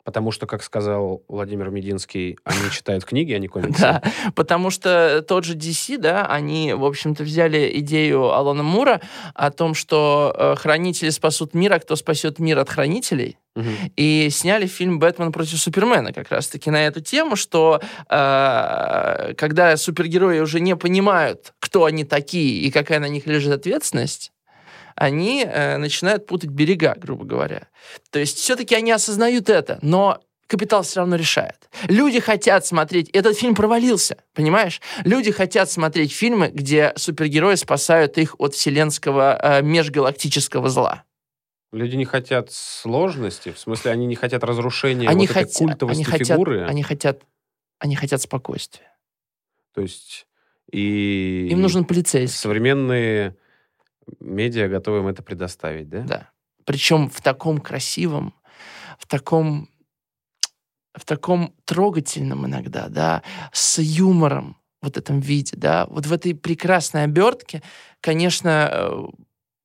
Потому 0.03 0.31
что, 0.31 0.45
как 0.45 0.63
сказал 0.63 1.23
Владимир 1.27 1.69
Мединский, 1.69 2.37
они 2.43 2.71
читают 2.71 3.05
книги, 3.05 3.33
а 3.33 3.39
не 3.39 3.47
комиксы. 3.49 3.81
Да, 3.81 4.03
потому 4.35 4.69
что 4.69 5.23
тот 5.27 5.45
же 5.45 5.55
DC, 5.55 5.97
да, 5.97 6.25
они, 6.25 6.73
в 6.73 6.83
общем-то, 6.83 7.23
взяли 7.23 7.71
идею 7.79 8.31
Алана 8.33 8.63
Мура 8.63 9.01
о 9.33 9.51
том, 9.51 9.73
что 9.73 10.35
э, 10.37 10.55
хранители 10.57 11.09
спасут 11.09 11.53
мир, 11.53 11.73
а 11.73 11.79
кто 11.79 11.95
спасет 11.95 12.39
мир 12.39 12.59
от 12.59 12.69
хранителей, 12.69 13.37
и 13.95 14.29
сняли 14.31 14.65
фильм 14.65 14.97
«Бэтмен 14.97 15.31
против 15.31 15.59
Супермена» 15.59 16.11
как 16.11 16.31
раз-таки 16.31 16.71
на 16.71 16.87
эту 16.87 17.01
тему, 17.01 17.35
что 17.35 17.81
э, 18.09 19.33
когда 19.37 19.77
супергерои 19.77 20.39
уже 20.39 20.59
не 20.59 20.75
понимают, 20.75 21.53
кто 21.59 21.85
они 21.85 22.03
такие 22.03 22.61
и 22.61 22.71
какая 22.71 22.99
на 22.99 23.07
них 23.07 23.27
лежит 23.27 23.53
ответственность, 23.53 24.32
они 24.95 25.43
э, 25.45 25.77
начинают 25.77 26.25
путать 26.25 26.49
берега, 26.49 26.95
грубо 26.97 27.25
говоря. 27.25 27.67
То 28.11 28.19
есть 28.19 28.37
все-таки 28.37 28.75
они 28.75 28.91
осознают 28.91 29.49
это, 29.49 29.79
но 29.81 30.19
капитал 30.47 30.83
все 30.83 30.99
равно 30.99 31.15
решает. 31.15 31.69
Люди 31.87 32.19
хотят 32.19 32.65
смотреть... 32.65 33.09
Этот 33.09 33.37
фильм 33.37 33.55
провалился, 33.55 34.17
понимаешь? 34.33 34.81
Люди 35.03 35.31
хотят 35.31 35.71
смотреть 35.71 36.11
фильмы, 36.13 36.49
где 36.53 36.93
супергерои 36.95 37.55
спасают 37.55 38.17
их 38.17 38.35
от 38.39 38.53
вселенского 38.53 39.39
э, 39.41 39.61
межгалактического 39.63 40.69
зла. 40.69 41.03
Люди 41.71 41.95
не 41.95 42.05
хотят 42.05 42.51
сложности, 42.51 43.51
в 43.51 43.57
смысле, 43.57 43.91
они 43.91 44.05
не 44.05 44.15
хотят 44.15 44.43
разрушения 44.43 45.07
Они, 45.09 45.25
вот 45.25 45.31
этой 45.35 45.45
хотя- 45.45 45.65
культовости 45.65 45.97
они, 45.97 46.03
хотят, 46.03 46.27
фигуры. 46.27 46.65
они 46.65 46.83
хотят... 46.83 47.21
Они 47.79 47.95
хотят 47.95 48.21
спокойствия. 48.21 48.91
То 49.73 49.81
есть 49.81 50.27
и 50.71 51.47
Им 51.51 51.61
нужен 51.61 51.83
полицейский. 51.85 52.37
современные 52.37 53.35
медиа 54.19 54.67
готовы 54.67 54.99
им 54.99 55.07
это 55.07 55.23
предоставить, 55.23 55.89
да? 55.89 56.01
Да. 56.01 56.29
Причем 56.65 57.09
в 57.09 57.21
таком 57.21 57.59
красивом, 57.59 58.33
в 58.97 59.07
таком, 59.07 59.69
в 60.95 61.05
таком 61.05 61.53
трогательном 61.65 62.45
иногда, 62.45 62.87
да, 62.89 63.23
с 63.51 63.79
юмором 63.79 64.57
вот 64.81 64.97
этом 64.97 65.19
виде, 65.19 65.55
да, 65.57 65.85
вот 65.87 66.05
в 66.05 66.13
этой 66.13 66.35
прекрасной 66.35 67.03
обертке, 67.03 67.61
конечно, 68.01 68.69
э, 68.71 69.03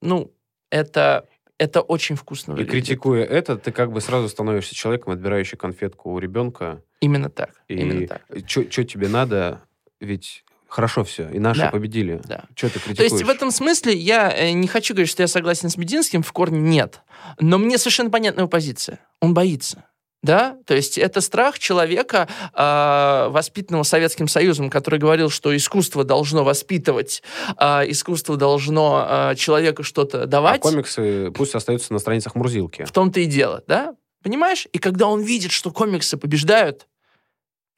ну, 0.00 0.32
это, 0.70 1.28
это 1.58 1.80
очень 1.80 2.14
вкусно 2.16 2.52
И 2.52 2.56
выглядит. 2.56 2.72
критикуя 2.72 3.24
это, 3.24 3.56
ты 3.56 3.72
как 3.72 3.90
бы 3.92 4.00
сразу 4.00 4.28
становишься 4.28 4.74
человеком, 4.74 5.12
отбирающим 5.12 5.58
конфетку 5.58 6.12
у 6.12 6.18
ребенка. 6.18 6.82
Именно 7.00 7.30
так, 7.30 7.62
И 7.68 7.74
именно 7.74 8.06
так. 8.06 8.22
что 8.46 8.84
тебе 8.84 9.08
надо? 9.08 9.62
Ведь 10.00 10.44
Хорошо 10.68 11.02
все, 11.02 11.28
и 11.30 11.38
наши 11.38 11.60
Да. 11.62 11.70
победили. 11.70 12.20
Да. 12.24 12.44
Что 12.54 12.68
ты 12.68 12.74
То 12.74 12.80
критикуешь? 12.84 13.12
есть 13.12 13.24
в 13.24 13.28
этом 13.30 13.50
смысле 13.50 13.94
я 13.96 14.30
э, 14.30 14.52
не 14.52 14.68
хочу 14.68 14.94
говорить, 14.94 15.10
что 15.10 15.22
я 15.22 15.26
согласен 15.28 15.70
с 15.70 15.76
Мединским, 15.76 16.22
в 16.22 16.30
корне 16.32 16.60
нет. 16.60 17.00
Но 17.40 17.56
мне 17.58 17.78
совершенно 17.78 18.10
понятна 18.10 18.40
его 18.40 18.48
позиция. 18.48 19.00
Он 19.20 19.32
боится. 19.34 19.84
Да, 20.20 20.56
то 20.66 20.74
есть 20.74 20.98
это 20.98 21.20
страх 21.20 21.60
человека, 21.60 22.26
э, 22.52 23.28
воспитанного 23.30 23.84
Советским 23.84 24.26
Союзом, 24.26 24.68
который 24.68 24.98
говорил, 24.98 25.30
что 25.30 25.56
искусство 25.56 26.02
должно 26.04 26.42
воспитывать, 26.42 27.22
э, 27.56 27.90
искусство 27.90 28.36
должно 28.36 29.06
э, 29.08 29.34
человеку 29.36 29.84
что-то 29.84 30.24
А 30.24 30.26
давать. 30.26 30.60
комиксы 30.60 31.30
пусть 31.30 31.54
остаются 31.54 31.92
на 31.92 32.00
страницах 32.00 32.34
Мурзилки. 32.34 32.84
В 32.84 32.90
том-то 32.90 33.20
и 33.20 33.26
дело, 33.26 33.62
да? 33.68 33.94
Понимаешь? 34.24 34.66
И 34.72 34.78
когда 34.78 35.06
он 35.06 35.20
видит, 35.22 35.52
что 35.52 35.70
комиксы 35.70 36.16
побеждают, 36.16 36.88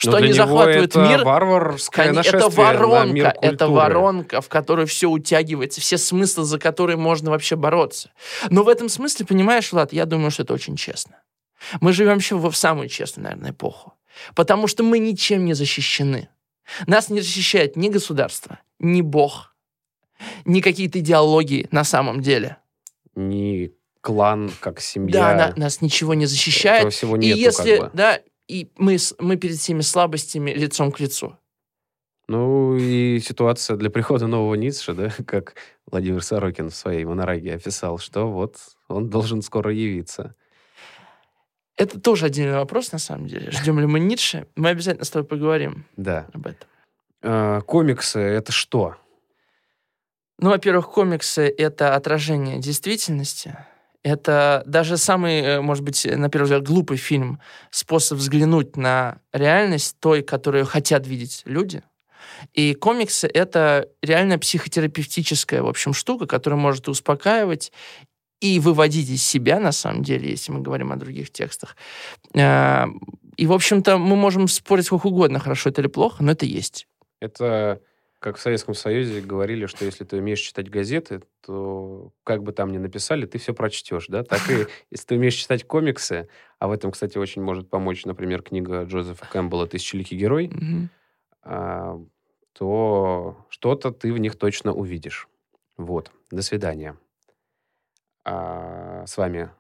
что 0.01 0.13
Но 0.13 0.17
они 0.17 0.29
него 0.29 0.37
захватывают 0.37 0.91
это 0.93 1.01
мир, 1.07 1.25
варварское 1.25 2.11
нашествие 2.13 2.41
это 2.47 2.57
воронка, 2.57 3.05
на 3.07 3.13
мир 3.13 3.35
это 3.43 3.69
воронка, 3.69 4.41
в 4.41 4.49
которую 4.49 4.87
все 4.87 5.11
утягивается, 5.11 5.83
все 5.83 5.99
смыслы, 5.99 6.45
за 6.45 6.59
которые 6.59 6.97
можно 6.97 7.31
вообще 7.31 7.55
бороться. 7.55 8.11
Но 8.49 8.63
в 8.63 8.71
этом 8.71 8.89
смысле, 8.89 9.27
понимаешь, 9.27 9.71
Влад, 9.73 9.93
я 9.93 10.07
думаю, 10.07 10.31
что 10.31 10.43
это 10.43 10.55
очень 10.55 10.77
честно. 10.77 11.21
Мы 11.83 11.93
живем 11.93 12.17
еще 12.17 12.37
в 12.37 12.51
самую 12.55 12.89
честную, 12.89 13.25
наверное, 13.25 13.51
эпоху. 13.51 13.93
Потому 14.35 14.69
что 14.69 14.83
мы 14.85 14.99
ничем 14.99 15.45
не 15.45 15.53
защищены. 15.53 16.31
Нас 16.87 17.11
не 17.11 17.21
защищает 17.21 17.77
ни 17.77 17.91
государство, 17.91 18.59
ни 18.79 19.03
Бог, 19.03 19.55
ни 20.47 20.63
какие-то 20.63 21.01
идеологии 21.01 21.69
на 21.73 21.85
самом 21.85 22.23
деле. 22.23 22.57
Не 23.15 23.73
клан, 24.01 24.51
как 24.61 24.81
семья. 24.81 25.13
Да, 25.13 25.35
на- 25.35 25.61
нас 25.63 25.83
ничего 25.83 26.15
не 26.15 26.25
защищает. 26.25 26.79
Этого 26.81 26.91
всего 26.91 27.17
И 27.17 27.27
нету, 27.27 27.39
если, 27.39 27.77
как 27.77 27.91
бы. 27.93 27.97
да, 27.99 28.21
и 28.51 28.71
мы, 28.77 28.97
мы 29.19 29.37
перед 29.37 29.57
всеми 29.57 29.81
слабостями 29.83 30.51
лицом 30.51 30.91
к 30.93 31.01
лицу. 31.01 31.37
Ну 32.29 32.77
и 32.77 33.19
ситуация 33.21 33.77
для 33.77 33.91
прихода 33.91 34.27
нового 34.27 34.55
Ницше, 34.55 34.93
да, 34.95 35.11
как 35.27 35.55
Владимир 35.91 36.23
Сорокин 36.23 36.71
в 36.71 36.75
своей 36.75 37.05
монораге 37.05 37.55
описал, 37.55 37.99
что 37.99 38.31
вот 38.31 38.57
он 38.89 39.09
должен 39.11 39.43
скоро 39.43 39.73
явиться. 39.73 40.35
Это 41.77 41.99
тоже 41.99 42.27
отдельный 42.27 42.57
вопрос, 42.57 42.93
на 42.93 42.99
самом 42.99 43.27
деле. 43.27 43.51
Ждем 43.53 43.81
ли 43.81 43.87
мы 43.87 44.01
Ницше? 44.01 44.47
Мы 44.57 44.69
обязательно 44.71 45.05
с 45.05 45.11
тобой 45.11 45.27
поговорим 45.27 45.87
Да. 45.97 46.27
об 46.33 46.47
этом. 46.47 46.69
А, 47.23 47.61
комиксы— 47.63 48.19
это 48.21 48.53
что? 48.53 48.97
Ну, 50.39 50.51
во-первых, 50.51 50.91
комиксы— 50.91 51.43
это 51.59 51.95
отражение 51.95 52.59
действительности. 52.59 53.57
Это 54.03 54.63
даже 54.67 54.97
самый, 54.97 55.41
э, 55.41 55.61
может 55.61 55.85
быть, 55.85 56.07
на 56.07 56.31
первый 56.31 56.45
взгляд, 56.45 56.63
глупый 56.63 56.97
фильм, 56.97 57.39
способ 57.71 58.19
взглянуть 58.19 58.77
на 58.77 59.19
реальность 59.33 59.97
той, 60.01 60.23
которую 60.23 60.65
хотят 60.65 61.07
видеть 61.07 61.43
люди. 61.45 61.83
И 62.55 62.75
комиксы— 62.75 63.27
это 63.35 63.89
реально 64.03 64.39
психотерапевтическая, 64.39 65.63
в 65.63 65.69
общем, 65.69 65.93
штука, 65.93 66.27
которая 66.27 66.59
может 66.59 66.89
успокаивать 66.89 67.73
и 68.41 68.59
выводить 68.59 69.11
из 69.11 69.23
себя, 69.23 69.61
на 69.61 69.73
самом 69.73 70.03
деле, 70.03 70.31
если 70.31 70.53
мы 70.53 70.61
говорим 70.61 70.93
о 70.93 70.97
других 70.97 71.31
текстах. 71.31 71.77
А, 72.35 72.89
И, 73.37 73.47
в 73.47 73.53
общем-то, 73.53 73.99
мы 73.99 74.17
можем 74.17 74.49
спорить 74.49 74.87
сколько 74.87 75.09
угодно, 75.09 75.39
хорошо 75.39 75.71
это 75.71 75.83
или 75.83 75.89
плохо, 75.89 76.23
но 76.23 76.33
это 76.33 76.47
есть. 76.47 76.87
Это 77.21 77.81
как 78.21 78.37
в 78.37 78.41
Советском 78.41 78.75
Союзе 78.75 79.23
говорили, 79.23 79.65
что 79.67 79.85
если 79.85 80.05
ты 80.05 80.19
умеешь 80.19 80.41
читать 80.41 80.69
газеты, 80.71 81.23
то 81.41 82.13
как 82.23 82.43
бы 82.43 82.53
там 82.53 82.71
ни 82.71 82.77
написали, 82.79 83.25
ты 83.27 83.39
все 83.39 83.55
прочтешь, 83.55 84.07
да? 84.09 84.23
Так 84.23 84.49
и 84.51 84.67
если 84.91 85.07
ты 85.07 85.15
умеешь 85.17 85.35
читать 85.35 85.67
комиксы, 85.67 86.29
а 86.59 86.69
в 86.69 86.73
этом, 86.73 86.93
кстати, 86.93 87.17
очень 87.19 87.43
может 87.43 87.71
помочь, 87.71 88.05
например, 88.05 88.43
книга 88.43 88.85
Джозефа 88.85 89.27
Кэмпбелла 89.27 89.67
«Тысячеликий 89.67 90.17
герой», 90.19 90.49
Мгм. 90.49 90.91
а, 91.43 91.99
то 92.53 93.47
что-то 93.49 93.91
ты 93.91 94.13
в 94.13 94.19
них 94.19 94.37
точно 94.37 94.75
увидишь. 94.75 95.27
Вот. 95.79 96.13
До 96.31 96.43
свидания. 96.43 96.97
А, 98.25 99.05
с 99.07 99.17
вами 99.17 99.51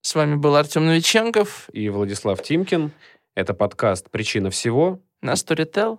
С 0.00 0.14
вами 0.16 0.34
был 0.34 0.56
Артем 0.56 0.86
Новиченков 0.86 1.68
и 1.72 1.88
Владислав 1.90 2.42
Тимкин. 2.42 2.90
Это 3.36 3.54
подкаст 3.54 4.10
«Причина 4.10 4.50
всего». 4.50 5.00
на 5.20 5.32
Storytel. 5.34 5.98